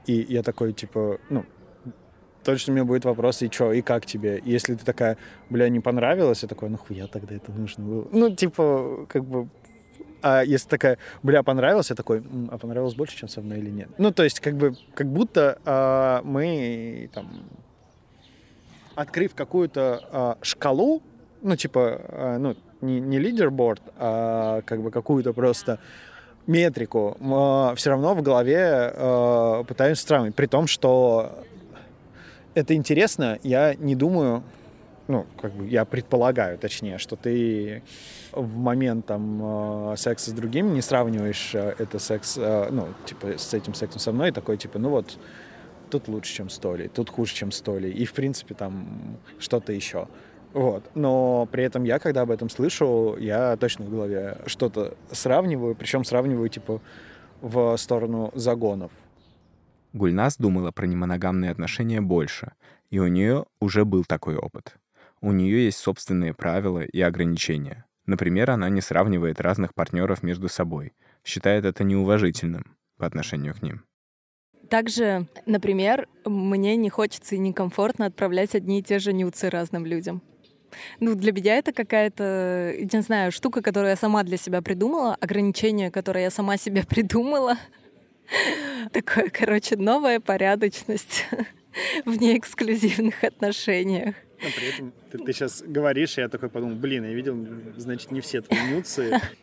И 0.06 0.14
я 0.28 0.42
такой, 0.42 0.72
типа, 0.72 1.18
ну, 1.30 1.44
точно 2.44 2.72
у 2.72 2.76
меня 2.76 2.84
будет 2.84 3.04
вопрос, 3.04 3.42
и 3.42 3.48
чё, 3.48 3.72
и 3.72 3.82
как 3.82 4.04
тебе? 4.04 4.38
И 4.38 4.50
если 4.50 4.74
ты 4.74 4.84
такая, 4.84 5.16
бля, 5.48 5.68
не 5.68 5.80
понравилось, 5.80 6.42
я 6.42 6.48
такой, 6.48 6.68
нахуя 6.68 7.06
тогда 7.06 7.34
это 7.34 7.52
нужно 7.52 7.84
было? 7.84 8.08
Ну, 8.12 8.34
типа, 8.34 9.06
как 9.08 9.24
бы, 9.24 9.48
а 10.22 10.42
если 10.42 10.68
такая, 10.68 10.98
бля, 11.22 11.42
понравилось, 11.42 11.90
я 11.90 11.96
такой, 11.96 12.18
«М, 12.18 12.48
а 12.50 12.58
понравилось 12.58 12.94
больше, 12.94 13.16
чем 13.16 13.28
со 13.28 13.40
мной 13.40 13.58
или 13.58 13.70
нет? 13.70 13.88
Ну, 13.98 14.12
то 14.12 14.22
есть, 14.22 14.40
как 14.40 14.56
бы, 14.56 14.74
как 14.94 15.06
будто 15.08 15.58
а, 15.64 16.22
мы, 16.24 17.10
там, 17.12 17.44
открыв 18.94 19.34
какую-то 19.34 20.08
а, 20.12 20.38
шкалу, 20.42 21.02
ну, 21.42 21.56
типа, 21.56 22.00
а, 22.08 22.38
ну, 22.38 22.56
не, 22.80 23.00
не 23.00 23.18
лидерборд, 23.18 23.82
а 23.98 24.62
как 24.62 24.82
бы 24.82 24.90
какую-то 24.90 25.32
просто 25.32 25.78
метрику, 26.46 27.16
все 27.76 27.90
равно 27.90 28.14
в 28.14 28.22
голове 28.22 28.92
а, 28.94 29.64
пытаемся 29.64 30.06
сравнивать. 30.06 30.34
При 30.34 30.46
том, 30.46 30.66
что 30.66 31.44
это 32.54 32.74
интересно, 32.74 33.38
я 33.42 33.74
не 33.74 33.94
думаю, 33.94 34.42
ну, 35.08 35.26
как 35.40 35.52
бы 35.52 35.66
я 35.66 35.84
предполагаю, 35.84 36.58
точнее, 36.58 36.98
что 36.98 37.16
ты 37.16 37.82
в 38.30 38.56
момент 38.56 39.04
там 39.06 39.92
э, 39.92 39.96
секса 39.96 40.30
с 40.30 40.32
другим 40.32 40.72
не 40.74 40.80
сравниваешь 40.80 41.54
это 41.54 41.98
секс, 41.98 42.36
ну, 42.36 42.88
типа, 43.04 43.36
с 43.36 43.52
этим 43.52 43.74
сексом 43.74 44.00
со 44.00 44.12
мной, 44.12 44.28
и 44.28 44.32
такой, 44.32 44.56
типа, 44.56 44.78
ну 44.78 44.90
вот, 44.90 45.18
тут 45.90 46.08
лучше, 46.08 46.34
чем 46.34 46.48
столи, 46.48 46.88
тут 46.88 47.10
хуже, 47.10 47.34
чем 47.34 47.52
столи, 47.52 47.88
и, 47.88 48.06
в 48.06 48.14
принципе, 48.14 48.54
там 48.54 49.18
что-то 49.38 49.72
еще. 49.72 50.08
Вот. 50.52 50.90
Но 50.94 51.48
при 51.50 51.64
этом 51.64 51.84
я, 51.84 51.98
когда 51.98 52.22
об 52.22 52.30
этом 52.30 52.48
слышу, 52.48 53.16
я 53.18 53.56
точно 53.56 53.84
в 53.86 53.90
голове 53.90 54.38
что-то 54.46 54.96
сравниваю, 55.10 55.74
причем 55.74 56.04
сравниваю, 56.04 56.48
типа, 56.48 56.80
в 57.40 57.76
сторону 57.76 58.30
загонов. 58.34 58.92
Гульнас 59.92 60.36
думала 60.36 60.70
про 60.70 60.86
немоногамные 60.86 61.50
отношения 61.50 62.00
больше, 62.00 62.52
и 62.90 62.98
у 62.98 63.06
нее 63.06 63.44
уже 63.60 63.84
был 63.84 64.04
такой 64.04 64.36
опыт. 64.36 64.76
У 65.20 65.32
нее 65.32 65.66
есть 65.66 65.78
собственные 65.78 66.34
правила 66.34 66.80
и 66.80 67.00
ограничения. 67.00 67.84
Например, 68.06 68.50
она 68.50 68.68
не 68.68 68.80
сравнивает 68.80 69.40
разных 69.40 69.74
партнеров 69.74 70.22
между 70.22 70.48
собой, 70.48 70.92
считает 71.24 71.64
это 71.64 71.84
неуважительным 71.84 72.76
по 72.96 73.06
отношению 73.06 73.54
к 73.54 73.62
ним. 73.62 73.84
Также, 74.68 75.28
например, 75.44 76.08
мне 76.24 76.76
не 76.76 76.88
хочется 76.88 77.34
и 77.34 77.38
некомфортно 77.38 78.06
отправлять 78.06 78.54
одни 78.54 78.80
и 78.80 78.82
те 78.82 78.98
же 78.98 79.12
нюцы 79.12 79.50
разным 79.50 79.84
людям. 79.84 80.22
Ну, 81.00 81.14
для 81.14 81.32
меня 81.32 81.56
это 81.56 81.72
какая-то, 81.72 82.74
не 82.78 83.02
знаю, 83.02 83.32
штука, 83.32 83.62
которую 83.62 83.90
я 83.90 83.96
сама 83.96 84.22
для 84.22 84.36
себя 84.36 84.62
придумала, 84.62 85.16
ограничение, 85.20 85.90
которое 85.90 86.24
я 86.24 86.30
сама 86.30 86.56
себе 86.56 86.84
придумала. 86.88 87.56
Такое, 88.92 89.28
короче, 89.30 89.76
новая 89.76 90.20
порядочность 90.20 91.26
в 92.04 92.20
неэксклюзивных 92.20 93.24
отношениях. 93.24 94.14
Но 94.42 94.48
при 94.56 94.68
этом 94.74 94.92
ты, 95.10 95.18
ты 95.18 95.32
сейчас 95.32 95.62
говоришь, 95.64 96.18
и 96.18 96.20
я 96.20 96.28
такой 96.28 96.48
подумал, 96.48 96.76
блин, 96.76 97.04
я 97.04 97.12
видел, 97.12 97.36
значит, 97.76 98.10
не 98.10 98.20
все 98.20 98.40
твои 98.40 98.60
нюцы. 98.70 99.20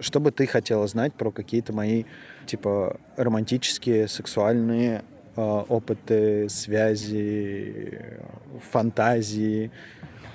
что 0.00 0.20
бы 0.20 0.30
ты 0.30 0.46
хотела 0.46 0.86
знать 0.86 1.14
про 1.14 1.30
какие-то 1.30 1.72
мои, 1.72 2.04
типа, 2.46 3.00
романтические, 3.16 4.08
сексуальные 4.08 5.04
э, 5.36 5.40
опыты, 5.40 6.48
связи, 6.48 8.00
фантазии, 8.70 9.70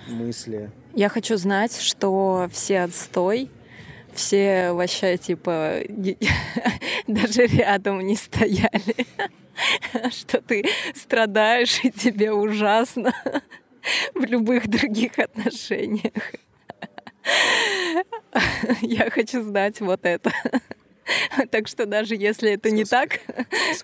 мысли? 0.07 0.71
Я 0.93 1.09
хочу 1.09 1.37
знать, 1.37 1.79
что 1.79 2.47
все 2.51 2.81
отстой, 2.81 3.49
все 4.13 4.71
вообще, 4.73 5.17
типа, 5.17 5.79
даже 7.07 7.45
рядом 7.47 8.01
не 8.01 8.15
стояли. 8.15 8.95
Что 10.11 10.41
ты 10.41 10.65
страдаешь, 10.95 11.83
и 11.83 11.91
тебе 11.91 12.31
ужасно 12.31 13.13
в 14.13 14.23
любых 14.23 14.67
других 14.67 15.19
отношениях. 15.19 16.13
Я 18.81 19.09
хочу 19.09 19.43
знать 19.43 19.79
вот 19.79 20.05
это. 20.05 20.31
Так 21.51 21.67
что 21.67 21.85
даже 21.85 22.15
если 22.15 22.51
это 22.51 22.71
не 22.71 22.85
так... 22.85 23.19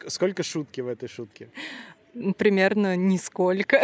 Сколько 0.07 0.43
шутки 0.43 0.81
в 0.81 0.87
этой 0.87 1.09
шутке? 1.09 1.49
Примерно 2.37 2.95
нисколько. 2.95 3.81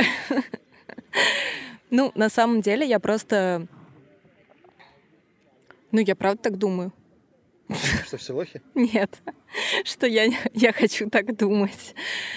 Ну, 1.96 2.12
на 2.14 2.28
самом 2.28 2.60
деле 2.60 2.86
я 2.86 3.00
просто... 3.00 3.68
Ну, 5.94 6.02
я 6.02 6.14
правда 6.14 6.42
так 6.44 6.58
думаю. 6.58 6.92
Что 8.06 8.18
все 8.18 8.34
лохи? 8.34 8.62
Нет, 8.76 9.18
что 9.86 10.06
я, 10.06 10.26
я 10.54 10.74
хочу 10.74 11.10
так 11.10 11.38
думать. 11.38 11.96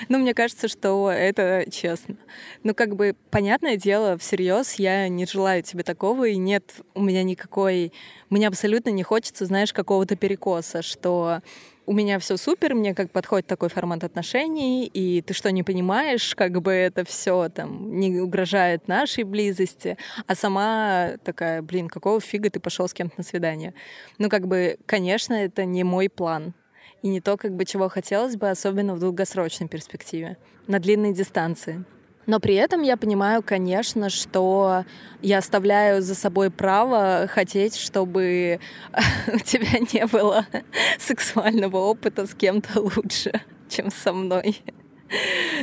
Но 0.09 0.19
мне 0.19 0.33
кажется, 0.33 0.69
что 0.69 1.11
это 1.11 1.65
честно. 1.73 2.17
Ну, 2.63 2.73
как 2.73 2.95
бы, 2.95 3.17
понятное 3.31 3.77
дело, 3.77 4.17
всерьез 4.17 4.75
я 4.75 5.09
не 5.09 5.27
желаю 5.27 5.65
тебе 5.65 5.83
такого, 5.83 6.29
и 6.29 6.37
нет 6.37 6.77
у 6.95 7.03
меня 7.03 7.25
никакой... 7.25 7.93
Мне 8.31 8.47
абсолютно 8.47 8.91
не 8.91 9.03
хочется, 9.03 9.45
знаешь, 9.45 9.73
какого-то 9.73 10.15
перекоса, 10.15 10.83
что 10.83 11.43
у 11.89 11.95
меня 11.95 12.19
все 12.19 12.37
супер, 12.37 12.75
мне 12.75 12.95
как 12.95 13.11
подходит 13.11 13.47
такой 13.47 13.71
формат 13.71 14.05
отношений, 14.05 14.85
и 14.85 15.23
ты 15.23 15.33
что, 15.33 15.51
не 15.51 15.63
понимаешь, 15.63 16.35
как 16.35 16.61
бы 16.61 16.71
это 16.71 17.03
все 17.03 17.49
там 17.49 17.99
не 17.99 18.21
угрожает 18.21 18.89
нашей 18.89 19.25
близости, 19.25 19.97
а 20.27 20.35
сама 20.35 21.13
такая, 21.25 21.63
блин, 21.63 21.89
какого 21.89 22.21
фига 22.21 22.51
ты 22.51 22.61
пошел 22.61 22.89
с 22.89 22.93
кем-то 22.93 23.15
на 23.17 23.25
свидание? 23.25 23.73
Ну, 24.19 24.29
как 24.29 24.47
бы, 24.47 24.77
конечно, 24.85 25.33
это 25.33 25.65
не 25.65 25.83
мой 25.83 26.11
план, 26.11 26.53
и 27.01 27.09
не 27.09 27.23
то, 27.23 27.39
как 27.39 27.55
бы, 27.55 27.65
чего 27.65 27.89
хотелось 27.89 28.37
бы, 28.37 28.51
особенно 28.51 28.95
в 28.95 28.99
долгосрочной 28.99 29.69
перспективе, 29.69 30.37
на 30.67 30.81
длинной 30.81 31.15
дистанции. 31.15 31.87
Но 32.29 32.41
при 32.41 32.57
этом 32.57 32.83
я 32.83 32.99
понимаю, 32.99 33.43
конечно, 33.43 34.11
что 34.11 34.85
я 35.23 35.39
оставляю 35.39 36.03
за 36.03 36.15
собой 36.15 36.51
право 36.51 37.27
хотеть, 37.27 37.75
чтобы 37.75 38.61
у 39.33 39.39
тебя 39.39 39.79
не 39.95 40.07
было 40.07 40.45
сексуального 40.99 41.79
опыта 41.79 42.27
с 42.27 42.35
кем-то 42.35 42.83
лучше, 42.83 43.33
чем 43.71 43.91
со 43.91 44.13
мной. 44.13 44.61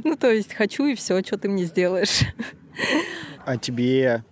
Ну, 0.04 0.16
то 0.16 0.32
есть 0.32 0.56
хочу 0.56 0.88
и 0.88 0.96
все, 0.96 1.22
что 1.22 1.38
ты 1.38 1.50
мне 1.50 1.66
сделаешь. 1.66 2.22
А 3.46 3.58
тебе, 3.58 4.24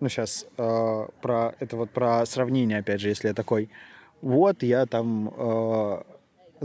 ну 0.00 0.08
сейчас 0.08 0.46
э, 0.58 1.06
про 1.22 1.54
это 1.60 1.76
вот 1.76 1.90
про 1.90 2.26
сравнение, 2.26 2.78
опять 2.78 3.00
же, 3.00 3.10
если 3.10 3.28
я 3.28 3.34
такой, 3.34 3.70
вот 4.22 4.64
я 4.64 4.86
там 4.86 5.28
э, 5.28 6.02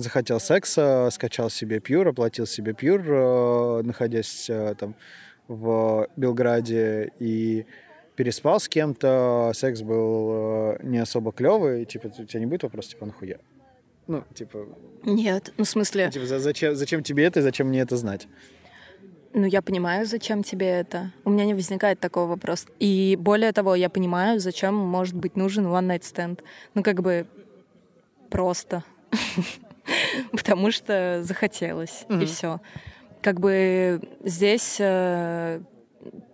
захотел 0.01 0.39
секса, 0.39 1.09
скачал 1.11 1.49
себе 1.49 1.79
пьюр, 1.79 2.07
оплатил 2.07 2.45
себе 2.45 2.73
пьюр, 2.73 3.01
э, 3.05 3.81
находясь 3.83 4.49
э, 4.49 4.75
там 4.77 4.95
в 5.47 6.07
Белграде 6.15 7.11
и 7.19 7.65
переспал 8.15 8.59
с 8.59 8.67
кем-то, 8.67 9.51
секс 9.53 9.81
был 9.81 10.31
э, 10.31 10.79
не 10.83 10.99
особо 10.99 11.31
клевый, 11.31 11.85
типа, 11.85 12.07
у 12.07 12.25
тебя 12.25 12.39
не 12.39 12.45
будет 12.45 12.63
вопроса, 12.63 12.91
типа, 12.91 13.05
нахуя? 13.05 13.37
Ну, 14.07 14.23
типа... 14.33 14.67
Нет, 15.03 15.53
ну, 15.57 15.63
в 15.63 15.69
смысле... 15.69 16.09
Типа, 16.11 16.25
зачем, 16.25 16.75
зачем 16.75 17.03
тебе 17.03 17.25
это 17.25 17.39
и 17.39 17.43
зачем 17.43 17.67
мне 17.67 17.79
это 17.79 17.95
знать? 17.95 18.27
Ну, 19.33 19.45
я 19.45 19.61
понимаю, 19.61 20.05
зачем 20.05 20.43
тебе 20.43 20.67
это. 20.67 21.11
У 21.23 21.29
меня 21.29 21.45
не 21.45 21.53
возникает 21.53 21.99
такого 21.99 22.27
вопроса. 22.27 22.67
И 22.79 23.15
более 23.19 23.51
того, 23.51 23.75
я 23.75 23.89
понимаю, 23.89 24.39
зачем 24.39 24.73
может 24.75 25.15
быть 25.15 25.35
нужен 25.35 25.67
one-night 25.67 26.01
stand. 26.01 26.39
Ну, 26.73 26.83
как 26.83 27.01
бы 27.01 27.27
просто. 28.29 28.83
потому 30.31 30.71
что 30.71 31.21
захотелось, 31.23 32.05
mm-hmm. 32.07 32.23
и 32.23 32.25
все. 32.25 32.59
Как 33.21 33.39
бы 33.39 34.01
здесь 34.23 34.77
э, 34.79 35.61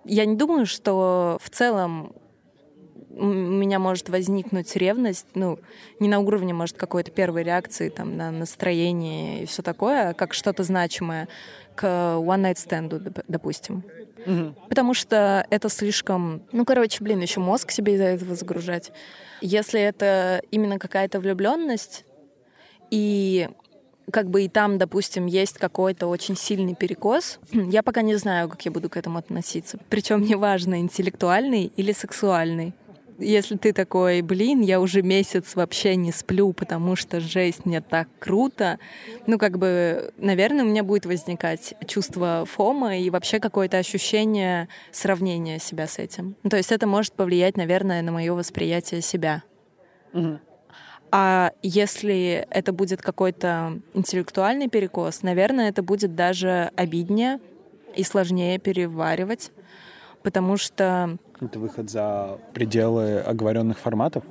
я 0.06 0.26
не 0.26 0.36
думаю, 0.36 0.66
что 0.66 1.38
в 1.42 1.50
целом 1.50 2.14
у 3.18 3.26
меня 3.26 3.80
может 3.80 4.10
возникнуть 4.10 4.76
ревность, 4.76 5.28
ну, 5.36 5.58
не 6.00 6.10
на 6.10 6.20
уровне, 6.20 6.54
может, 6.54 6.78
какой-то 6.78 7.12
первой 7.12 7.44
реакции 7.44 7.90
там, 7.90 8.18
на 8.18 8.30
настроение 8.30 9.44
и 9.44 9.46
все 9.46 9.62
такое, 9.62 10.10
а 10.10 10.14
как 10.14 10.34
что-то 10.34 10.64
значимое 10.64 11.30
к 11.76 11.86
one-night 11.86 12.56
stand, 12.56 13.24
допустим. 13.28 13.84
Угу. 14.26 14.68
Потому 14.68 14.94
что 14.94 15.46
это 15.50 15.70
слишком... 15.70 16.44
Ну, 16.52 16.66
короче, 16.66 17.04
блин, 17.04 17.22
еще 17.22 17.40
мозг 17.40 17.72
себе 17.72 17.94
из-за 17.94 18.06
этого 18.06 18.36
загружать. 18.36 18.92
Если 19.40 19.80
это 19.80 20.42
именно 20.52 20.78
какая-то 20.78 21.20
влюбленность, 21.20 22.06
и 22.96 23.50
как 24.10 24.30
бы 24.30 24.44
и 24.44 24.48
там, 24.48 24.78
допустим, 24.78 25.26
есть 25.26 25.58
какой-то 25.58 26.08
очень 26.08 26.38
сильный 26.38 26.76
перекос, 26.76 27.40
я 27.52 27.84
пока 27.84 28.02
не 28.02 28.16
знаю, 28.16 28.48
как 28.48 28.64
я 28.64 28.72
буду 28.72 28.90
к 28.90 28.96
этому 28.96 29.18
относиться. 29.18 29.78
Причем 29.90 30.22
неважно, 30.22 30.80
интеллектуальный 30.80 31.74
или 31.76 31.92
сексуальный. 31.92 32.74
Если 33.18 33.58
ты 33.58 33.74
такой, 33.74 34.22
блин, 34.22 34.62
я 34.62 34.80
уже 34.80 35.02
месяц 35.02 35.56
вообще 35.56 35.96
не 35.98 36.12
сплю, 36.12 36.54
потому 36.54 36.96
что 36.96 37.20
жесть, 37.20 37.66
мне 37.66 37.82
так 37.82 38.08
круто, 38.20 38.80
ну, 39.28 39.38
как 39.38 39.58
бы, 39.58 40.14
наверное, 40.18 40.64
у 40.64 40.68
меня 40.68 40.84
будет 40.84 41.06
возникать 41.06 41.76
чувство 41.86 42.46
фома 42.46 42.98
и 42.98 43.10
вообще 43.10 43.40
какое-то 43.40 43.78
ощущение 43.78 44.70
сравнения 44.92 45.60
себя 45.60 45.88
с 45.88 45.98
этим. 45.98 46.36
То 46.50 46.58
есть 46.58 46.72
это 46.72 46.88
может 46.88 47.14
повлиять, 47.14 47.58
наверное, 47.58 48.02
на 48.02 48.12
мое 48.12 48.34
восприятие 48.34 49.02
себя. 49.02 49.44
Угу. 50.14 50.40
А 51.12 51.52
если 51.62 52.46
это 52.50 52.74
будет 52.74 53.02
какой-то 53.02 53.80
интеллектуальный 53.94 54.68
перекос, 54.68 55.22
наверное, 55.22 55.70
это 55.70 55.82
будет 55.82 56.16
даже 56.16 56.72
обиднее 56.76 57.40
и 57.96 58.04
сложнее 58.04 58.60
переваривать, 58.60 59.52
потому 60.24 60.58
что... 60.58 61.18
Это 61.40 61.60
выход 61.60 61.90
за 61.90 62.40
пределы 62.54 63.20
оговоренных 63.20 63.80
форматов? 63.80 64.24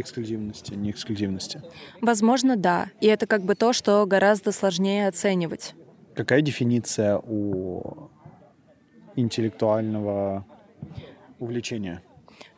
эксклюзивности, 0.00 0.74
не 0.74 0.90
эксклюзивности? 0.90 1.62
Возможно, 2.00 2.56
да. 2.56 2.90
И 3.00 3.06
это 3.06 3.26
как 3.26 3.42
бы 3.42 3.54
то, 3.54 3.72
что 3.72 4.06
гораздо 4.06 4.52
сложнее 4.52 5.08
оценивать. 5.08 5.74
Какая 6.14 6.40
дефиниция 6.40 7.18
у 7.18 8.10
интеллектуального 9.16 10.46
увлечения? 11.38 12.02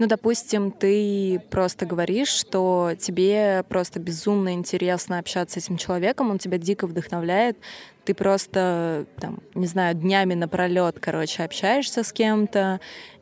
Ну, 0.01 0.07
допустим, 0.07 0.71
ты 0.71 1.43
просто 1.51 1.85
говоришь, 1.85 2.31
что 2.31 2.93
тебе 2.99 3.63
просто 3.69 4.01
безумно 4.01 4.55
интересно 4.55 5.19
общаться 5.19 5.61
с 5.61 5.65
этим 5.65 5.77
человеком, 5.77 6.31
он 6.31 6.39
тебя 6.39 6.57
дико 6.57 6.87
вдохновляет, 6.87 7.59
ты 8.07 8.15
просто, 8.15 9.05
там, 9.21 9.41
не 9.55 9.67
знаю, 9.67 9.95
днями 9.95 10.33
напролет, 10.33 10.99
короче, 11.01 11.43
общаешься 11.43 12.03
с 12.03 12.15
кем-то, 12.15 12.81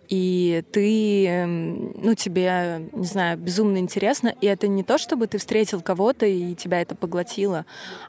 и 0.09 0.63
ты, 0.71 1.27
эм, 1.27 1.95
ну, 2.01 2.15
тебе, 2.15 2.89
не 2.93 3.07
знаю, 3.07 3.39
безумно 3.39 3.79
интересно, 3.79 4.33
и 4.41 4.47
это 4.47 4.69
не 4.69 4.85
то, 4.85 4.99
чтобы 4.99 5.27
ты 5.27 5.39
встретил 5.39 5.81
кого-то, 5.81 6.27
и 6.27 6.55
тебя 6.55 6.81
это 6.81 6.95
поглотило, 6.95 7.67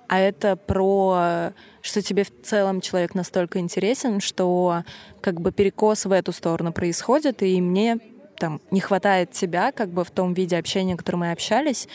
а 0.08 0.20
это 0.20 0.56
про, 0.56 1.54
что 1.82 2.04
тебе 2.04 2.24
в 2.24 2.32
целом 2.44 2.82
человек 2.82 3.16
настолько 3.16 3.58
интересен, 3.58 4.20
что 4.20 4.84
как 5.22 5.42
бы 5.42 5.52
перекос 5.52 6.06
в 6.06 6.12
эту 6.12 6.34
сторону 6.34 6.72
происходит, 6.72 7.42
и 7.42 7.60
мне 7.62 7.98
там 8.40 8.62
не 8.72 8.80
хватает 8.80 9.32
тебя 9.32 9.72
как 9.72 9.90
бы 9.90 10.04
в 10.04 10.12
том 10.12 10.34
виде 10.34 10.58
общения, 10.58 10.96
в 10.96 10.98
котором 10.98 11.20
мы 11.20 11.32
общались. 11.32 11.88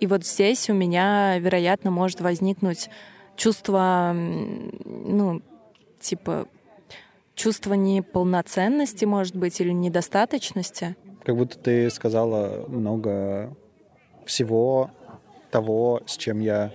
И 0.00 0.06
вот 0.06 0.26
здесь 0.26 0.68
у 0.68 0.74
меня, 0.74 1.38
вероятно, 1.38 1.90
может 1.90 2.20
возникнуть 2.20 2.90
чувство, 3.36 4.12
ну, 4.14 5.40
типа, 6.00 6.48
чувство 7.34 7.74
неполноценности, 7.74 9.04
может 9.04 9.36
быть, 9.36 9.60
или 9.60 9.70
недостаточности. 9.70 10.96
Как 11.24 11.36
будто 11.36 11.58
ты 11.58 11.88
сказала 11.90 12.66
много 12.68 13.56
всего 14.26 14.90
того, 15.50 16.02
с 16.06 16.16
чем 16.16 16.40
я 16.40 16.72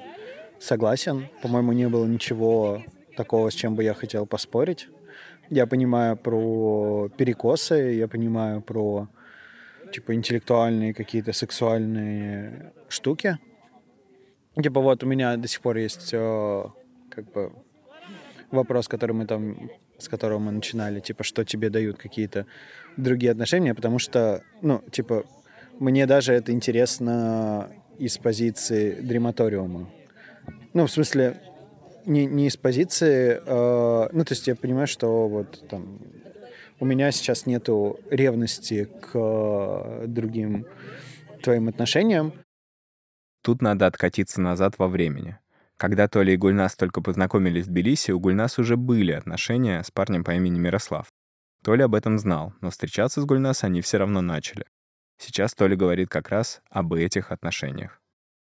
согласен. 0.60 1.28
По-моему, 1.42 1.74
не 1.74 1.90
было 1.90 2.06
ничего 2.06 2.82
такого, 3.16 3.50
с 3.50 3.54
чем 3.54 3.76
бы 3.76 3.84
я 3.84 3.94
хотел 3.94 4.26
поспорить. 4.26 4.88
Я 5.50 5.66
понимаю 5.66 6.18
про 6.18 7.10
перекосы, 7.18 7.94
я 7.94 8.08
понимаю 8.08 8.62
про 8.62 9.08
типа 9.91 10.13
интеллектуальные 10.13 10.93
какие-то 10.93 11.34
сексуальные 11.34 12.73
штуки. 12.89 13.38
Типа 14.62 14.82
вот 14.82 15.04
у 15.04 15.08
меня 15.08 15.38
до 15.38 15.47
сих 15.47 15.62
пор 15.62 15.78
есть 15.78 16.10
э, 16.13 16.63
как 17.10 17.32
бы 17.32 17.52
вопрос, 18.52 18.88
который 18.88 19.12
мы 19.12 19.26
там, 19.26 19.69
с 19.97 20.08
которого 20.08 20.39
мы 20.39 20.52
начинали, 20.52 21.00
типа 21.00 21.23
что 21.23 21.43
тебе 21.45 21.69
дают 21.69 21.97
какие-то 21.97 22.45
другие 22.97 23.32
отношения, 23.32 23.76
потому 23.76 24.00
что, 24.00 24.43
ну, 24.62 24.82
типа 24.91 25.26
мне 25.80 26.08
даже 26.08 26.34
это 26.34 26.52
интересно 26.52 27.69
из 28.00 28.17
позиции 28.17 28.93
дрематориума. 28.93 29.89
Ну, 30.73 30.86
в 30.86 30.91
смысле, 30.91 31.41
не, 32.06 32.26
не 32.26 32.47
из 32.47 32.58
позиции... 32.58 33.41
Э, 33.45 34.10
ну, 34.12 34.23
то 34.23 34.34
есть 34.34 34.47
я 34.47 34.56
понимаю, 34.56 34.88
что 34.88 35.28
вот 35.28 35.67
там 35.67 36.00
у 36.80 36.86
меня 36.86 37.12
сейчас 37.12 37.46
нету 37.46 38.00
ревности 38.10 38.86
к 38.86 39.12
э, 39.13 40.06
другим 40.08 40.66
твоим 41.42 41.68
отношениям. 41.70 42.34
Тут 43.42 43.62
надо 43.62 43.86
откатиться 43.88 44.42
назад 44.42 44.76
во 44.78 44.88
времени. 44.88 45.38
Когда 45.78 46.08
Толя 46.08 46.34
и 46.34 46.38
Гульнас 46.38 46.76
только 46.76 47.02
познакомились 47.02 47.66
в 47.66 47.70
Тбилиси, 47.70 48.12
у 48.12 48.20
Гульнас 48.20 48.58
уже 48.58 48.78
были 48.78 49.12
отношения 49.12 49.84
с 49.84 49.92
парнем 49.92 50.24
по 50.24 50.32
имени 50.32 50.60
Мирослав. 50.60 51.08
Толя 51.63 51.86
об 51.86 51.96
этом 51.96 52.18
знал, 52.18 52.54
но 52.62 52.70
встречаться 52.70 53.22
с 53.22 53.26
Гульнас 53.26 53.63
они 53.63 53.82
все 53.82 53.98
равно 53.98 54.22
начали. 54.22 54.66
Сейчас 55.20 55.54
Толя 55.54 55.76
говорит 55.76 56.10
как 56.10 56.30
раз 56.30 56.62
об 56.70 56.94
этих 56.94 57.32
отношениях. 57.32 58.02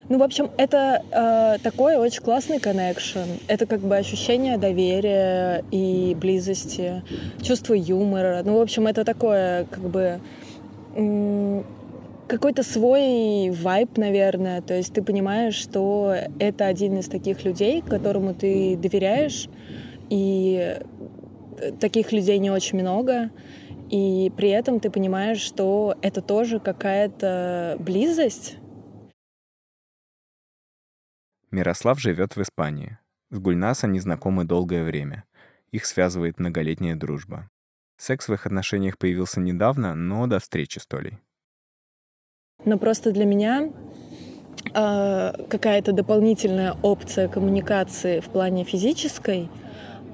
Ну, 0.09 0.17
в 0.17 0.23
общем, 0.23 0.51
это 0.57 1.01
э, 1.11 1.63
такой 1.63 1.95
очень 1.95 2.21
классный 2.21 2.59
коннекшн. 2.59 3.19
Это 3.47 3.65
как 3.65 3.79
бы 3.79 3.95
ощущение 3.95 4.57
доверия 4.57 5.63
и 5.71 6.15
близости, 6.19 7.03
чувство 7.41 7.73
юмора. 7.73 8.41
Ну, 8.43 8.57
в 8.57 8.61
общем, 8.61 8.87
это 8.87 9.05
такое 9.05 9.65
как 9.65 9.83
бы 9.83 10.19
какой-то 12.27 12.63
свой 12.63 13.49
вайб, 13.51 13.97
наверное. 13.97 14.61
То 14.61 14.73
есть 14.73 14.93
ты 14.93 15.01
понимаешь, 15.01 15.55
что 15.55 16.15
это 16.39 16.67
один 16.67 16.97
из 16.97 17.07
таких 17.07 17.45
людей, 17.45 17.81
которому 17.81 18.33
ты 18.33 18.75
доверяешь, 18.75 19.47
и 20.09 20.79
таких 21.79 22.11
людей 22.11 22.39
не 22.39 22.51
очень 22.51 22.79
много. 22.79 23.31
И 23.89 24.31
при 24.35 24.49
этом 24.49 24.79
ты 24.79 24.89
понимаешь, 24.89 25.39
что 25.39 25.95
это 26.01 26.21
тоже 26.21 26.59
какая-то 26.59 27.77
близость, 27.79 28.57
Мирослав 31.53 31.99
живет 31.99 32.35
в 32.35 32.41
Испании. 32.41 32.97
С 33.29 33.37
Гульнас 33.37 33.83
они 33.83 33.99
знакомы 33.99 34.43
долгое 34.43 34.83
время. 34.83 35.23
Их 35.71 35.85
связывает 35.85 36.39
многолетняя 36.39 36.95
дружба. 36.95 37.47
Секс 37.95 38.27
в 38.27 38.33
их 38.33 38.47
отношениях 38.47 38.97
появился 38.97 39.39
недавно, 39.39 39.93
но 39.93 40.25
до 40.25 40.39
встречи 40.39 40.79
с 40.79 40.87
Толей. 40.87 41.19
Но 42.65 42.79
просто 42.79 43.11
для 43.11 43.25
меня 43.25 43.69
э, 44.73 45.33
какая-то 45.47 45.93
дополнительная 45.93 46.75
опция 46.81 47.27
коммуникации 47.27 48.19
в 48.19 48.29
плане 48.29 48.63
физической, 48.63 49.51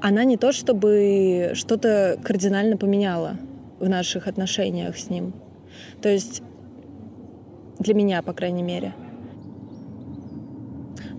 она 0.01 0.25
не 0.25 0.35
то 0.35 0.51
чтобы 0.51 1.51
что-то 1.53 2.19
кардинально 2.21 2.75
поменяла 2.75 3.37
в 3.79 3.87
наших 3.87 4.27
отношениях 4.27 4.97
с 4.97 5.09
ним. 5.09 5.33
То 6.01 6.09
есть 6.09 6.43
для 7.79 7.93
меня, 7.93 8.21
по 8.23 8.33
крайней 8.33 8.63
мере. 8.63 8.93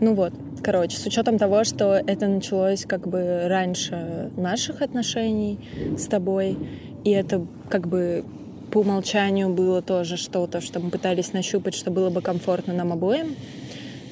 Ну 0.00 0.14
вот, 0.14 0.32
короче, 0.62 0.96
с 0.96 1.04
учетом 1.04 1.36
того, 1.38 1.62
что 1.64 1.92
это 1.94 2.26
началось 2.26 2.86
как 2.86 3.06
бы 3.06 3.42
раньше 3.48 4.30
наших 4.36 4.80
отношений 4.80 5.58
с 5.98 6.06
тобой, 6.06 6.56
и 7.04 7.10
это 7.10 7.46
как 7.68 7.86
бы 7.86 8.24
по 8.72 8.78
умолчанию 8.78 9.50
было 9.50 9.82
тоже 9.82 10.16
что-то, 10.16 10.62
что 10.62 10.80
мы 10.80 10.90
пытались 10.90 11.34
нащупать, 11.34 11.74
что 11.74 11.90
было 11.90 12.08
бы 12.08 12.22
комфортно 12.22 12.72
нам 12.72 12.92
обоим. 12.92 13.36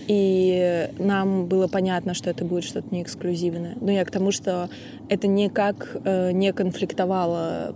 И 0.08 0.90
нам 0.98 1.46
было 1.46 1.68
понятно, 1.68 2.14
что 2.14 2.30
это 2.30 2.44
будет 2.44 2.64
что-то 2.64 2.88
не 2.90 3.02
эксклюзивное. 3.02 3.76
Но 3.80 3.90
я 3.90 4.04
к 4.04 4.10
тому, 4.10 4.32
что 4.32 4.70
это 5.10 5.26
никак 5.26 5.96
э, 6.02 6.32
не 6.32 6.52
конфликтовало 6.54 7.74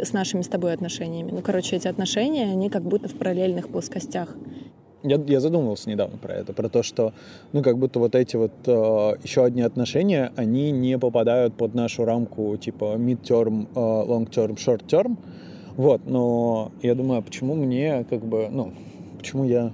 с 0.00 0.12
нашими 0.12 0.42
с 0.42 0.48
тобой 0.48 0.74
отношениями. 0.74 1.30
Ну, 1.30 1.40
короче, 1.40 1.76
эти 1.76 1.86
отношения, 1.86 2.50
они 2.50 2.68
как 2.68 2.82
будто 2.82 3.08
в 3.08 3.14
параллельных 3.14 3.68
плоскостях. 3.68 4.36
Я, 5.02 5.20
я 5.26 5.40
задумывался 5.40 5.90
недавно 5.90 6.16
про 6.16 6.34
это, 6.34 6.52
про 6.52 6.68
то, 6.68 6.82
что, 6.82 7.12
ну, 7.52 7.62
как 7.62 7.76
будто 7.76 7.98
вот 7.98 8.14
эти 8.14 8.36
вот 8.36 8.52
э, 8.66 8.70
еще 9.22 9.44
одни 9.44 9.62
отношения, 9.62 10.32
они 10.36 10.70
не 10.70 10.96
попадают 10.98 11.54
под 11.54 11.74
нашу 11.74 12.04
рамку 12.04 12.56
типа 12.56 12.96
mid-term, 12.96 13.68
э, 13.74 13.78
long-term, 13.78 14.56
short-term. 14.56 15.16
Вот, 15.76 16.06
но 16.06 16.70
я 16.82 16.94
думаю, 16.94 17.18
а 17.18 17.22
почему 17.22 17.54
мне, 17.54 18.04
как 18.04 18.24
бы, 18.24 18.48
ну, 18.50 18.72
почему 19.18 19.44
я... 19.44 19.72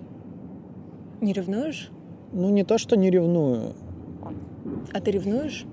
Не 1.20 1.32
ревнуешь? 1.32 1.90
Ну, 2.32 2.48
не 2.50 2.64
то, 2.64 2.78
что 2.78 2.96
не 2.96 3.10
ревную. 3.10 3.74
А 4.92 5.00
ты 5.00 5.10
ревнуешь? 5.10 5.66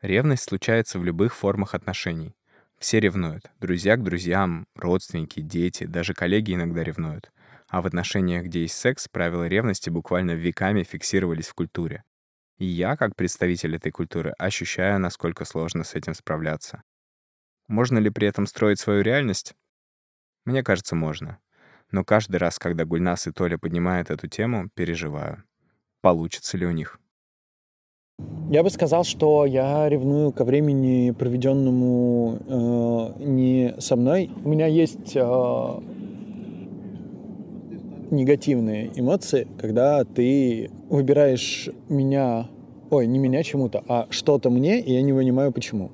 Ревность 0.00 0.44
случается 0.44 0.98
в 0.98 1.04
любых 1.04 1.34
формах 1.34 1.74
отношений. 1.74 2.34
Все 2.84 3.00
ревнуют. 3.00 3.50
Друзья 3.60 3.96
к 3.96 4.02
друзьям, 4.02 4.66
родственники, 4.74 5.40
дети, 5.40 5.84
даже 5.84 6.12
коллеги 6.12 6.52
иногда 6.52 6.84
ревнуют. 6.84 7.32
А 7.66 7.80
в 7.80 7.86
отношениях, 7.86 8.44
где 8.44 8.60
есть 8.60 8.74
секс, 8.74 9.08
правила 9.08 9.48
ревности 9.48 9.88
буквально 9.88 10.32
веками 10.32 10.82
фиксировались 10.82 11.48
в 11.48 11.54
культуре. 11.54 12.04
И 12.58 12.66
я, 12.66 12.98
как 12.98 13.16
представитель 13.16 13.74
этой 13.74 13.90
культуры, 13.90 14.34
ощущаю, 14.36 15.00
насколько 15.00 15.46
сложно 15.46 15.82
с 15.82 15.94
этим 15.94 16.12
справляться. 16.12 16.82
Можно 17.68 17.96
ли 17.96 18.10
при 18.10 18.28
этом 18.28 18.44
строить 18.44 18.80
свою 18.80 19.00
реальность? 19.00 19.54
Мне 20.44 20.62
кажется, 20.62 20.94
можно. 20.94 21.38
Но 21.90 22.04
каждый 22.04 22.36
раз, 22.36 22.58
когда 22.58 22.84
Гульнас 22.84 23.26
и 23.26 23.32
Толя 23.32 23.56
поднимают 23.56 24.10
эту 24.10 24.28
тему, 24.28 24.68
переживаю. 24.74 25.42
Получится 26.02 26.58
ли 26.58 26.66
у 26.66 26.70
них? 26.70 27.00
Я 28.50 28.62
бы 28.62 28.70
сказал, 28.70 29.02
что 29.02 29.46
я 29.46 29.88
ревную 29.88 30.30
ко 30.30 30.44
времени, 30.44 31.10
проведенному 31.10 32.38
э, 32.46 33.24
не 33.24 33.74
со 33.78 33.96
мной. 33.96 34.30
У 34.44 34.48
меня 34.48 34.66
есть 34.66 35.16
э, 35.16 35.80
негативные 38.12 38.92
эмоции, 38.94 39.48
когда 39.58 40.04
ты 40.04 40.70
выбираешь 40.88 41.68
меня, 41.88 42.46
ой, 42.90 43.08
не 43.08 43.18
меня 43.18 43.42
чему-то, 43.42 43.82
а 43.88 44.06
что-то 44.10 44.50
мне, 44.50 44.78
и 44.78 44.92
я 44.92 45.02
не 45.02 45.12
понимаю 45.12 45.50
почему. 45.50 45.90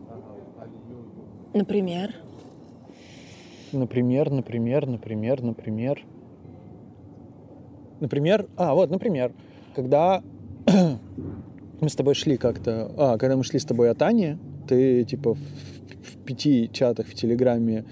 Например? 1.55 2.15
Например, 3.73 4.31
например, 4.31 4.87
например, 4.87 5.43
например. 5.43 6.05
Например, 8.01 8.49
а, 8.57 8.75
вот, 8.75 8.91
например, 8.91 9.33
когда 9.75 10.23
мы 11.81 11.89
с 11.89 11.95
тобой 11.95 12.15
шли 12.15 12.37
как-то... 12.37 12.91
А, 12.97 13.19
когда 13.19 13.37
мы 13.37 13.45
шли 13.45 13.59
с 13.59 13.65
тобой 13.65 13.91
от 13.91 14.03
Ани, 14.03 14.37
ты, 14.69 15.05
типа, 15.05 15.35
в, 15.35 15.39
в 15.39 16.17
пяти 16.25 16.71
чатах 16.73 17.07
в 17.07 17.15
Телеграме 17.15 17.85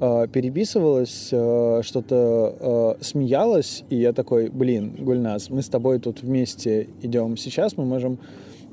э, 0.00 0.26
переписывалась, 0.32 1.28
э, 1.32 1.80
что-то 1.82 2.96
э, 3.00 3.02
смеялась, 3.02 3.84
и 3.90 3.96
я 3.96 4.12
такой, 4.12 4.48
блин, 4.48 4.96
Гульнас, 4.98 5.50
мы 5.50 5.62
с 5.62 5.68
тобой 5.68 5.98
тут 5.98 6.22
вместе 6.22 6.88
идем. 7.02 7.36
Сейчас, 7.36 7.76
мы 7.76 7.84
можем 7.84 8.18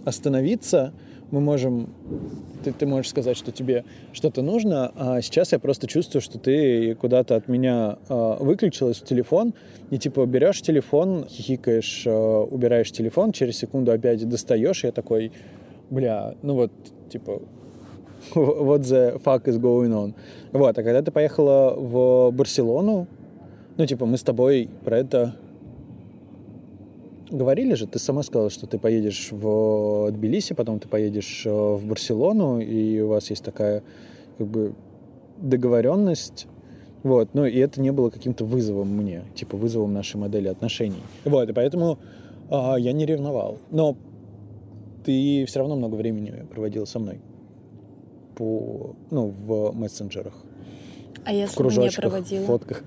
остановиться, 0.06 0.94
мы 1.32 1.42
можем, 1.42 1.90
ты, 2.64 2.72
ты 2.72 2.86
можешь 2.86 3.10
сказать, 3.10 3.38
что 3.38 3.52
тебе 3.52 3.84
что-то 4.14 4.42
нужно, 4.42 4.92
а 4.96 5.22
сейчас 5.22 5.52
я 5.52 5.60
просто 5.60 5.88
чувствую, 5.88 6.22
что 6.22 6.40
ты 6.40 6.96
куда-то 6.96 7.36
от 7.36 7.48
меня 7.48 7.98
э, 8.08 8.38
выключилась 8.40 8.98
в 8.98 9.06
телефон, 9.06 9.54
и 9.90 9.98
типа 9.98 10.26
берешь 10.26 10.62
телефон, 10.62 11.26
хихикаешь, 11.30 12.04
э, 12.06 12.12
убираешь 12.12 12.92
телефон, 12.92 13.32
через 13.32 13.58
секунду 13.58 13.92
опять 13.92 14.28
достаешь, 14.28 14.84
и 14.84 14.88
я 14.88 14.94
такой, 14.94 15.32
бля, 15.90 16.36
ну 16.42 16.56
вот, 16.56 16.72
типа, 17.10 17.42
what 18.36 18.82
the 18.82 19.22
fuck 19.22 19.44
is 19.46 19.60
going 19.60 19.92
on? 19.92 20.14
Вот, 20.52 20.78
а 20.78 20.84
когда 20.84 21.02
ты 21.02 21.12
поехала 21.12 21.74
в 21.76 22.32
Барселону, 22.32 23.08
ну, 23.78 23.86
типа, 23.86 24.06
мы 24.06 24.18
с 24.18 24.24
тобой 24.24 24.70
про 24.84 24.98
это 24.98 25.36
говорили 27.30 27.74
же, 27.74 27.88
ты 27.88 28.00
сама 28.00 28.24
сказала, 28.24 28.50
что 28.50 28.68
ты 28.68 28.78
поедешь 28.78 29.30
в 29.32 30.12
Тбилиси, 30.12 30.54
потом 30.54 30.80
ты 30.80 30.88
поедешь 30.88 31.44
э, 31.46 31.50
в 31.50 31.86
Барселону, 31.86 32.60
и 32.60 33.00
у 33.02 33.10
вас 33.10 33.30
есть 33.30 33.44
такая 33.44 33.84
как 34.38 34.48
бы 34.48 34.74
договоренность. 35.38 36.48
Вот, 37.04 37.30
ну 37.34 37.46
и 37.46 37.58
это 37.58 37.80
не 37.80 37.92
было 37.92 38.10
каким-то 38.10 38.44
вызовом 38.44 38.90
мне, 38.90 39.24
типа 39.36 39.56
вызовом 39.56 39.94
нашей 39.94 40.18
модели 40.18 40.48
отношений. 40.48 41.04
Вот, 41.26 41.50
и 41.50 41.54
поэтому 41.54 42.00
а, 42.50 42.76
я 42.76 42.92
не 42.92 43.06
ревновал. 43.06 43.60
Но 43.72 43.96
ты 45.06 45.46
все 45.46 45.60
равно 45.60 45.76
много 45.76 45.96
времени 45.96 46.46
проводил 46.50 46.86
со 46.86 47.00
мной 47.00 47.22
по, 48.36 48.96
ну, 49.10 49.28
в 49.28 49.72
мессенджерах. 49.74 50.34
А 51.24 51.34
если 51.34 51.54
в 51.54 51.58
кружочках, 51.58 52.06
не 52.06 52.10
проводила? 52.10 52.44
в 52.44 52.46
фотках. 52.46 52.84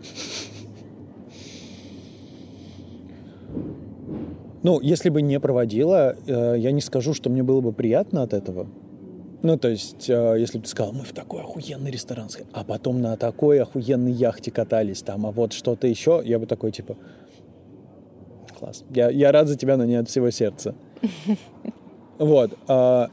Ну, 4.62 4.80
если 4.80 5.08
бы 5.08 5.22
не 5.22 5.40
проводила, 5.40 6.16
э, 6.26 6.54
я 6.58 6.72
не 6.72 6.80
скажу, 6.80 7.14
что 7.14 7.30
мне 7.30 7.42
было 7.42 7.61
бы 7.61 7.72
приятно 7.72 8.22
от 8.22 8.34
этого. 8.34 8.68
Ну, 9.42 9.56
то 9.58 9.68
есть, 9.68 10.11
э, 10.11 10.36
если 10.38 10.58
бы 10.58 10.64
ты 10.64 10.70
сказал, 10.70 10.92
мы 10.92 11.04
в 11.04 11.12
такой 11.12 11.40
охуенный 11.40 11.90
ресторан, 11.90 12.28
а 12.52 12.62
потом 12.64 13.00
на 13.00 13.16
такой 13.16 13.61
охуенной 13.61 14.12
яхте 14.12 14.50
катались 14.50 15.02
там, 15.02 15.24
а 15.26 15.30
вот 15.30 15.54
что-то 15.54 15.86
еще, 15.86 16.20
я 16.24 16.38
бы 16.38 16.46
такой, 16.46 16.72
типа, 16.72 16.96
класс. 18.58 18.84
Я, 18.90 19.08
я 19.11 19.32
рад 19.32 19.48
за 19.48 19.56
тебя, 19.56 19.76
но 19.76 19.84
не 19.84 19.96
от 19.96 20.08
всего 20.08 20.30
сердца. 20.30 20.74
Вот. 22.18 22.50
А, 22.68 23.08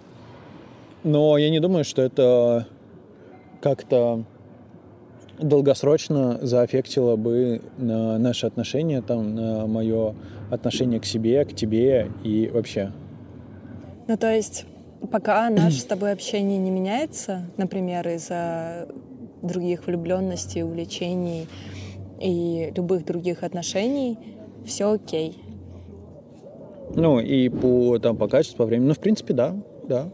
но 1.05 1.37
я 1.37 1.49
не 1.49 1.61
думаю, 1.61 1.85
что 1.85 2.01
это 2.01 2.67
как-то 3.61 4.25
долгосрочно 5.39 6.39
заэффектило 6.41 7.15
бы 7.15 7.61
на 7.77 8.17
наши 8.17 8.45
отношения, 8.45 9.01
там, 9.01 9.35
на 9.35 9.67
мое 9.67 10.15
отношение 10.49 10.99
к 10.99 11.05
себе, 11.05 11.45
к 11.45 11.53
тебе 11.53 12.11
и 12.23 12.49
вообще. 12.53 12.91
Ну, 14.07 14.17
то 14.17 14.33
есть, 14.33 14.65
пока 15.11 15.49
наше 15.49 15.79
с 15.79 15.85
тобой 15.85 16.11
общение 16.11 16.57
не 16.57 16.71
меняется, 16.71 17.45
например, 17.57 18.07
из-за 18.09 18.87
других 19.41 19.85
влюбленностей, 19.85 20.63
увлечений 20.63 21.47
и 22.19 22.73
любых 22.75 23.05
других 23.05 23.43
отношений, 23.43 24.17
все 24.65 24.91
окей. 24.91 25.41
Ну, 26.95 27.19
и 27.19 27.49
по, 27.49 27.99
там, 27.99 28.17
по 28.17 28.27
качеству, 28.27 28.57
по 28.57 28.65
времени. 28.65 28.87
Ну, 28.87 28.93
в 28.93 28.99
принципе, 28.99 29.33
да, 29.33 29.55
да. 29.87 30.09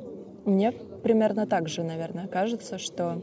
Мне 0.46 0.72
примерно 0.72 1.46
так 1.46 1.70
же, 1.70 1.84
наверное, 1.84 2.28
кажется, 2.28 2.78
что 2.78 3.22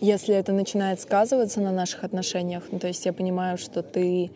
если 0.00 0.34
это 0.34 0.52
начинает 0.52 1.00
сказываться 1.00 1.60
на 1.60 1.72
наших 1.72 2.04
отношениях, 2.04 2.64
ну, 2.70 2.78
то 2.78 2.86
есть 2.86 3.04
я 3.06 3.12
понимаю, 3.12 3.58
что 3.58 3.82
ты 3.82 4.30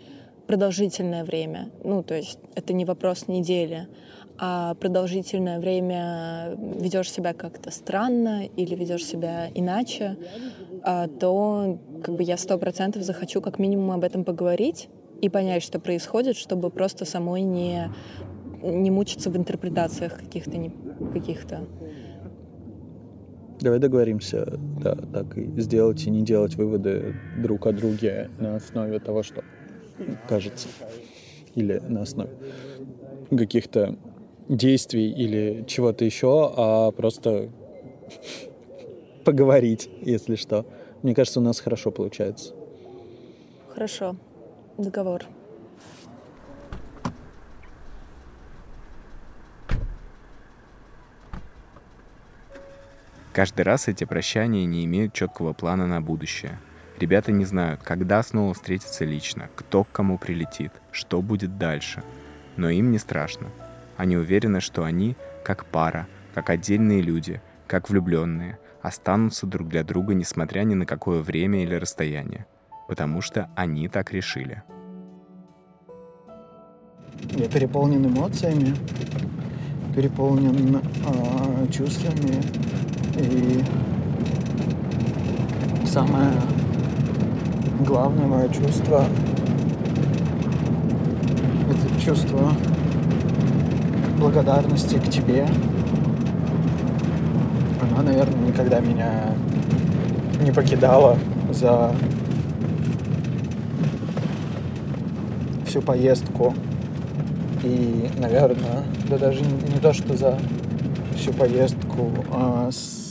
продолжительное 0.46 1.24
время, 1.24 1.70
ну, 1.84 2.02
то 2.02 2.14
есть 2.14 2.38
это 2.54 2.72
не 2.72 2.84
вопрос 2.84 3.28
недели, 3.28 3.88
а 4.38 4.74
продолжительное 4.74 5.60
время 5.60 6.56
ведешь 6.56 7.10
себя 7.10 7.32
как-то 7.32 7.70
странно 7.70 8.44
или 8.44 8.74
ведешь 8.74 9.04
себя 9.04 9.48
иначе, 9.54 10.16
а, 10.82 11.06
то 11.06 11.78
как 12.02 12.16
бы 12.16 12.22
я 12.22 12.36
сто 12.36 12.58
процентов 12.58 13.02
захочу 13.02 13.40
как 13.40 13.58
минимум 13.58 13.92
об 13.92 14.04
этом 14.04 14.24
поговорить 14.24 14.88
и 15.20 15.28
понять, 15.28 15.62
что 15.62 15.78
происходит, 15.78 16.36
чтобы 16.36 16.70
просто 16.70 17.04
самой 17.04 17.42
не, 17.42 17.88
не 18.62 18.90
мучиться 18.90 19.30
в 19.30 19.36
интерпретациях 19.36 20.18
каких-то 20.18 20.50
каких-то 21.12 21.66
Давай 23.60 23.78
договоримся, 23.78 24.58
да, 24.80 24.94
так 25.12 25.36
и 25.38 25.60
сделать 25.60 26.04
и 26.06 26.10
не 26.10 26.22
делать 26.22 26.56
выводы 26.56 27.14
друг 27.36 27.66
о 27.66 27.72
друге 27.72 28.28
на 28.38 28.56
основе 28.56 28.98
того, 28.98 29.22
что 29.22 29.44
кажется, 30.28 30.68
или 31.54 31.80
на 31.88 32.02
основе 32.02 32.30
каких-то 33.30 33.96
действий 34.48 35.10
или 35.10 35.64
чего-то 35.66 36.04
еще, 36.04 36.52
а 36.56 36.90
просто 36.90 37.48
поговорить, 39.24 39.88
если 40.00 40.34
что. 40.34 40.66
Мне 41.02 41.14
кажется, 41.14 41.40
у 41.40 41.42
нас 41.42 41.60
хорошо 41.60 41.90
получается. 41.90 42.54
Хорошо. 43.74 44.16
Договор. 44.78 45.24
Каждый 53.32 53.62
раз 53.62 53.88
эти 53.88 54.04
прощания 54.04 54.66
не 54.66 54.84
имеют 54.84 55.14
четкого 55.14 55.54
плана 55.54 55.86
на 55.86 56.02
будущее. 56.02 56.58
Ребята 56.98 57.32
не 57.32 57.46
знают, 57.46 57.82
когда 57.82 58.22
снова 58.22 58.52
встретиться 58.52 59.06
лично, 59.06 59.48
кто 59.56 59.84
к 59.84 59.90
кому 59.90 60.18
прилетит, 60.18 60.70
что 60.90 61.22
будет 61.22 61.56
дальше. 61.56 62.02
Но 62.58 62.68
им 62.68 62.90
не 62.90 62.98
страшно. 62.98 63.46
Они 63.96 64.18
уверены, 64.18 64.60
что 64.60 64.84
они, 64.84 65.16
как 65.44 65.64
пара, 65.64 66.06
как 66.34 66.50
отдельные 66.50 67.00
люди, 67.00 67.40
как 67.66 67.88
влюбленные, 67.88 68.58
останутся 68.82 69.46
друг 69.46 69.68
для 69.68 69.82
друга, 69.82 70.12
несмотря 70.12 70.60
ни 70.64 70.74
на 70.74 70.84
какое 70.84 71.22
время 71.22 71.62
или 71.62 71.74
расстояние. 71.74 72.44
Потому 72.86 73.22
что 73.22 73.48
они 73.56 73.88
так 73.88 74.12
решили. 74.12 74.62
Я 77.30 77.48
переполнен 77.48 78.06
эмоциями, 78.06 78.74
переполнен 79.94 80.76
э, 80.76 81.72
чувствами, 81.72 82.42
и 83.16 83.62
самое 85.86 86.30
главное 87.86 88.26
мое 88.26 88.48
чувство— 88.48 89.04
это 91.70 92.00
чувство 92.04 92.52
благодарности 94.18 94.96
к 94.96 95.08
тебе. 95.10 95.46
Она, 97.80 98.02
наверное, 98.02 98.48
никогда 98.48 98.80
меня 98.80 99.34
не 100.40 100.52
покидала 100.52 101.18
за 101.50 101.92
всю 105.66 105.82
поездку. 105.82 106.54
И, 107.64 108.08
наверное, 108.18 108.84
да 109.08 109.18
даже 109.18 109.40
не 109.40 109.80
то, 109.80 109.92
что 109.92 110.16
за 110.16 110.38
всю 111.16 111.32
поездку, 111.32 112.10
а 112.32 112.68
с 112.70 113.01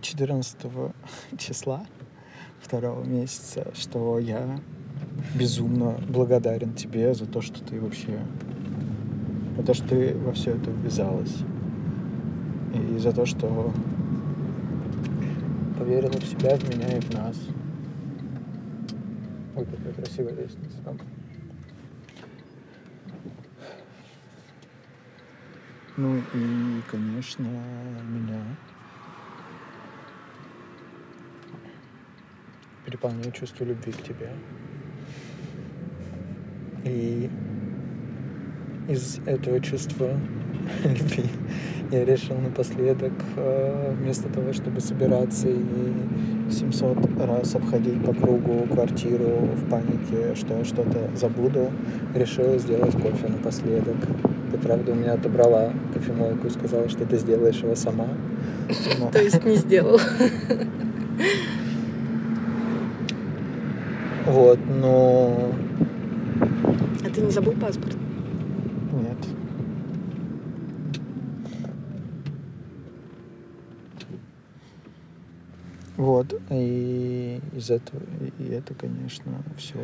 14 0.00 0.56
числа 1.38 1.84
второго 2.60 3.04
месяца, 3.04 3.72
что 3.74 4.18
я 4.18 4.60
безумно 5.34 5.98
благодарен 6.08 6.74
тебе 6.74 7.14
за 7.14 7.26
то, 7.26 7.40
что 7.40 7.62
ты 7.64 7.80
вообще... 7.80 8.20
За 9.56 9.62
то, 9.62 9.74
что 9.74 9.88
ты 9.88 10.14
во 10.16 10.32
все 10.32 10.52
это 10.52 10.70
ввязалась. 10.70 11.36
И 12.74 12.98
за 12.98 13.12
то, 13.12 13.24
что 13.24 13.72
поверила 15.78 16.18
в 16.18 16.24
себя, 16.24 16.56
в 16.56 16.68
меня 16.68 16.96
и 16.96 17.00
в 17.00 17.12
нас. 17.14 17.36
Ой, 19.56 19.64
какая 19.64 19.92
красивая 19.94 20.34
лестница 20.34 20.76
там. 20.84 20.98
Ну 25.96 26.16
и, 26.34 26.82
конечно, 26.90 27.48
меня 28.10 28.42
переполняет 32.84 33.34
чувство 33.34 33.64
любви 33.64 33.92
к 33.92 34.02
тебе. 34.02 34.30
И 36.84 37.30
из 38.88 39.20
этого 39.24 39.58
чувства 39.60 40.10
любви 40.84 41.24
я 41.90 42.04
решил 42.04 42.36
напоследок, 42.36 43.14
э, 43.36 43.94
вместо 43.98 44.28
того, 44.28 44.52
чтобы 44.52 44.80
собираться 44.80 45.48
и 45.48 46.50
700 46.50 47.20
раз 47.22 47.54
обходить 47.54 48.04
по 48.04 48.12
кругу 48.12 48.66
квартиру 48.70 49.48
в 49.54 49.70
панике, 49.70 50.34
что 50.34 50.58
я 50.58 50.64
что-то 50.64 51.10
забуду, 51.16 51.70
решил 52.14 52.58
сделать 52.58 52.92
кофе 52.92 53.28
напоследок. 53.28 53.96
Ты, 54.56 54.62
правда, 54.62 54.92
у 54.92 54.94
меня 54.94 55.12
отобрала 55.12 55.72
кофемолку 55.92 56.46
и 56.46 56.50
сказала, 56.50 56.88
что 56.88 57.04
ты 57.04 57.18
сделаешь 57.18 57.56
его 57.56 57.74
сама. 57.74 58.08
Но... 58.98 59.10
То 59.10 59.22
есть 59.22 59.44
не 59.44 59.56
сделал. 59.56 60.00
Вот, 64.24 64.58
но... 64.66 65.52
А 67.04 67.10
ты 67.10 67.20
не 67.20 67.30
забыл 67.30 67.52
паспорт? 67.52 67.96
Нет. 68.92 69.18
Вот, 75.96 76.34
и 76.50 77.40
из 77.54 77.70
этого, 77.70 78.02
и 78.38 78.48
это, 78.48 78.74
конечно, 78.74 79.32
все 79.58 79.78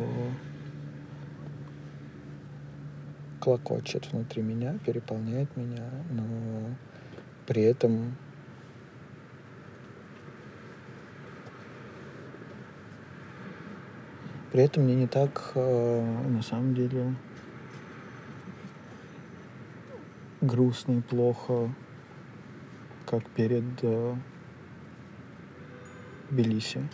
клокочет 3.43 4.09
внутри 4.13 4.41
меня, 4.41 4.79
переполняет 4.85 5.57
меня, 5.57 5.83
но 6.09 6.23
при 7.45 7.63
этом 7.63 8.15
При 14.53 14.61
этом 14.61 14.83
мне 14.83 14.93
не 14.93 15.07
так, 15.07 15.53
э, 15.55 16.27
на 16.29 16.43
самом 16.43 16.75
деле, 16.75 17.15
грустно 20.41 20.99
и 20.99 21.01
плохо, 21.01 21.73
как 23.07 23.27
перед 23.31 23.63
э, 23.81 24.15
Тбилиси. 26.29 26.87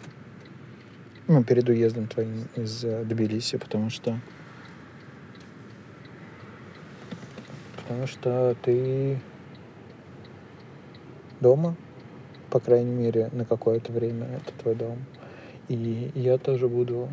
Ну, 1.27 1.43
перед 1.43 1.67
уездом 1.67 2.07
твоим 2.07 2.47
из 2.55 2.85
э, 2.85 3.03
Тбилиси, 3.03 3.57
потому 3.57 3.89
что 3.89 4.17
потому 7.89 8.05
что 8.05 8.55
ты 8.61 9.19
дома, 11.41 11.75
по 12.51 12.59
крайней 12.59 12.93
мере, 12.93 13.29
на 13.31 13.45
какое-то 13.45 13.91
время 13.91 14.27
это 14.27 14.53
твой 14.61 14.75
дом. 14.75 14.99
И 15.69 16.11
я 16.13 16.37
тоже 16.37 16.67
буду 16.67 17.09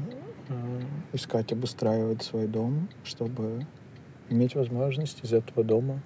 искать, 1.14 1.50
обустраивать 1.50 2.22
свой 2.22 2.46
дом, 2.46 2.90
чтобы 3.04 3.66
иметь 4.28 4.54
возможность 4.54 5.24
из 5.24 5.32
этого 5.32 5.64
дома 5.64 6.02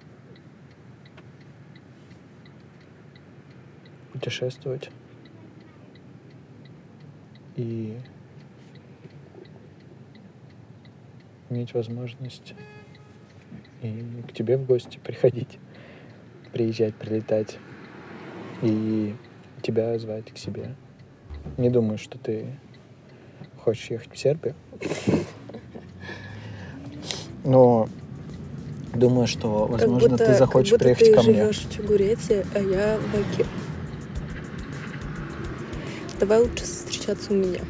путешествовать 4.13 4.89
и 7.57 7.97
иметь 11.49 11.73
возможность 11.73 12.53
и 13.81 14.23
к 14.27 14.33
тебе 14.33 14.57
в 14.57 14.65
гости 14.65 14.99
приходить, 15.03 15.59
приезжать, 16.53 16.95
прилетать. 16.95 17.57
и 18.61 19.15
тебя 19.61 19.97
звать 19.99 20.31
к 20.31 20.37
себе. 20.37 20.75
Не 21.57 21.69
думаю, 21.69 21.97
что 21.97 22.17
ты 22.17 22.59
хочешь 23.57 23.89
ехать 23.89 24.13
в 24.13 24.17
Сербию. 24.17 24.55
Но 27.43 27.87
думаю, 28.93 29.27
что, 29.27 29.65
возможно, 29.65 30.09
будто, 30.09 30.25
ты 30.25 30.35
захочешь 30.35 30.71
как 30.71 30.79
будто 30.79 30.95
приехать 30.95 31.07
ты 31.07 31.13
ко 31.13 31.23
мне. 31.23 31.33
живешь 31.33 31.59
в 31.59 31.75
Чугурете, 31.75 32.45
а 32.53 32.59
я 32.59 32.99
в 32.99 33.15
Оке. 33.15 33.45
Давай 36.19 36.39
лучше 36.39 36.63
встречаться 36.63 37.33
у 37.33 37.35
меня. 37.35 37.61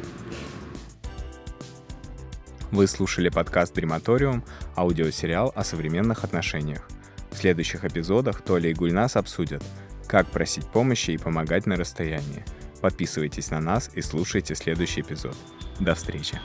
Вы 2.70 2.86
слушали 2.86 3.28
подкаст 3.28 3.74
«Дрематориум»— 3.74 4.44
аудиосериал 4.76 5.52
о 5.54 5.64
современных 5.64 6.24
отношениях. 6.24 6.88
В 7.30 7.36
следующих 7.36 7.84
эпизодах 7.84 8.42
Толя 8.42 8.70
и 8.70 8.74
Гульнас 8.74 9.16
обсудят, 9.16 9.62
как 10.06 10.26
просить 10.26 10.66
помощи 10.66 11.12
и 11.12 11.18
помогать 11.18 11.66
на 11.66 11.76
расстоянии. 11.76 12.44
Подписывайтесь 12.80 13.50
на 13.50 13.60
нас 13.60 13.90
и 13.94 14.02
слушайте 14.02 14.54
следующий 14.54 15.00
эпизод. 15.00 15.36
До 15.80 15.94
встречи! 15.94 16.38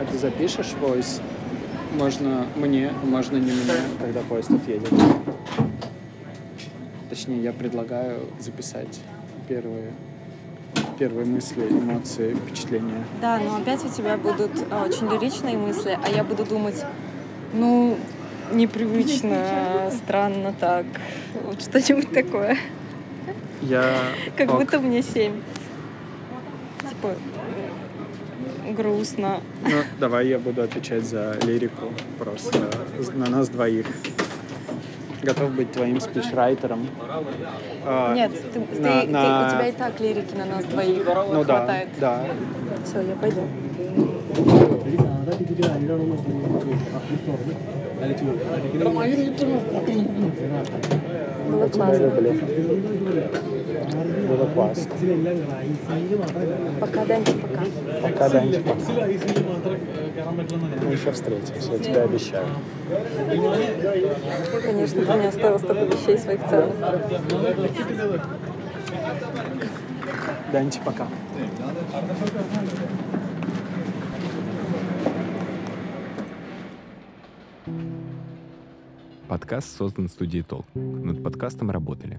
А 0.00 0.04
ты 0.10 0.16
запишешь 0.16 0.72
войс? 0.80 1.20
Можно 1.92 2.46
мне, 2.56 2.92
можно 3.02 3.36
не 3.36 3.52
мне, 3.52 3.74
когда 4.00 4.20
поезд 4.20 4.50
отъедет. 4.50 4.92
Точнее, 7.28 7.42
я 7.42 7.52
предлагаю 7.52 8.20
записать 8.40 9.00
первые, 9.48 9.92
первые 10.98 11.26
мысли, 11.26 11.68
эмоции, 11.68 12.32
впечатления. 12.32 13.04
Да, 13.20 13.38
но 13.38 13.56
опять 13.56 13.84
у 13.84 13.90
тебя 13.90 14.16
будут 14.16 14.50
а, 14.70 14.86
очень 14.86 15.12
лиричные 15.12 15.58
мысли, 15.58 15.98
а 16.02 16.08
я 16.08 16.24
буду 16.24 16.46
думать, 16.46 16.82
ну, 17.52 17.98
непривычно, 18.50 19.90
странно 19.90 20.54
так. 20.58 20.86
Вот 21.44 21.60
что-нибудь 21.60 22.10
такое. 22.12 22.56
Я... 23.60 23.94
Как 24.34 24.50
ок. 24.50 24.60
будто 24.60 24.78
мне 24.78 25.02
семь. 25.02 25.42
Типа, 26.88 27.14
грустно. 28.74 29.42
Ну, 29.64 29.82
давай 30.00 30.28
я 30.28 30.38
буду 30.38 30.62
отвечать 30.62 31.04
за 31.04 31.36
лирику 31.42 31.92
просто 32.18 32.70
на 33.12 33.26
нас 33.26 33.50
двоих. 33.50 33.84
Готов 35.22 35.50
быть 35.52 35.72
твоим 35.72 36.00
спичрайтером. 36.00 36.86
А, 37.84 38.14
Нет, 38.14 38.32
ты, 38.32 38.60
ты- 38.60 38.80
на- 38.80 39.00
ты- 39.02 39.06
на- 39.08 39.46
у 39.46 39.50
тебя 39.50 39.68
и 39.68 39.72
так 39.72 40.00
лирики 40.00 40.34
на 40.34 40.44
нас 40.44 40.64
двоих 40.64 41.04
ну 41.04 41.44
да, 41.44 41.56
хватает. 41.58 41.88
да. 41.98 42.22
Все, 42.84 43.00
я 43.00 43.14
пойду. 43.16 43.42
Было 51.48 51.68
классно. 51.68 52.12
Было 53.92 54.46
классно. 54.52 54.92
Пока, 56.80 57.04
Данчик, 57.04 57.40
пока. 57.40 57.64
Пока, 58.02 58.28
Данчик, 58.28 58.64
пока. 58.64 58.92
Мы 60.82 60.92
еще 60.92 61.12
встретимся, 61.12 61.72
я 61.72 61.78
тебе 61.78 62.02
обещаю. 62.02 62.46
Конечно, 64.62 65.02
ты 65.04 65.18
не 65.18 65.26
оставил 65.26 65.58
столько 65.58 65.84
вещей 65.84 66.18
своих 66.18 66.40
ценных. 66.48 66.74
Данчик, 70.52 70.82
пока. 70.82 71.06
Подкаст 79.28 79.76
создан 79.76 80.08
студией 80.08 80.42
Толк. 80.42 80.66
Над 80.74 81.22
подкастом 81.22 81.70
работали 81.70 82.18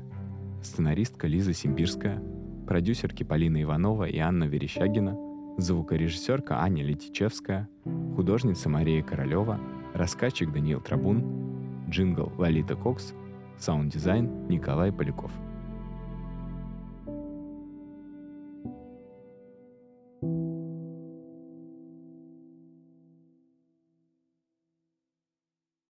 сценаристка 0.61 1.27
Лиза 1.27 1.53
Симбирская, 1.53 2.21
продюсерки 2.67 3.23
Полина 3.23 3.61
Иванова 3.61 4.05
и 4.05 4.17
Анна 4.19 4.45
Верещагина, 4.45 5.17
звукорежиссерка 5.57 6.61
Аня 6.61 6.83
Летичевская, 6.83 7.69
художница 8.15 8.69
Мария 8.69 9.03
Королева, 9.03 9.59
рассказчик 9.93 10.51
Даниил 10.51 10.81
Трабун, 10.81 11.87
джингл 11.89 12.31
Лолита 12.37 12.75
Кокс, 12.75 13.13
саунд-дизайн 13.57 14.47
Николай 14.47 14.91
Поляков. 14.91 15.31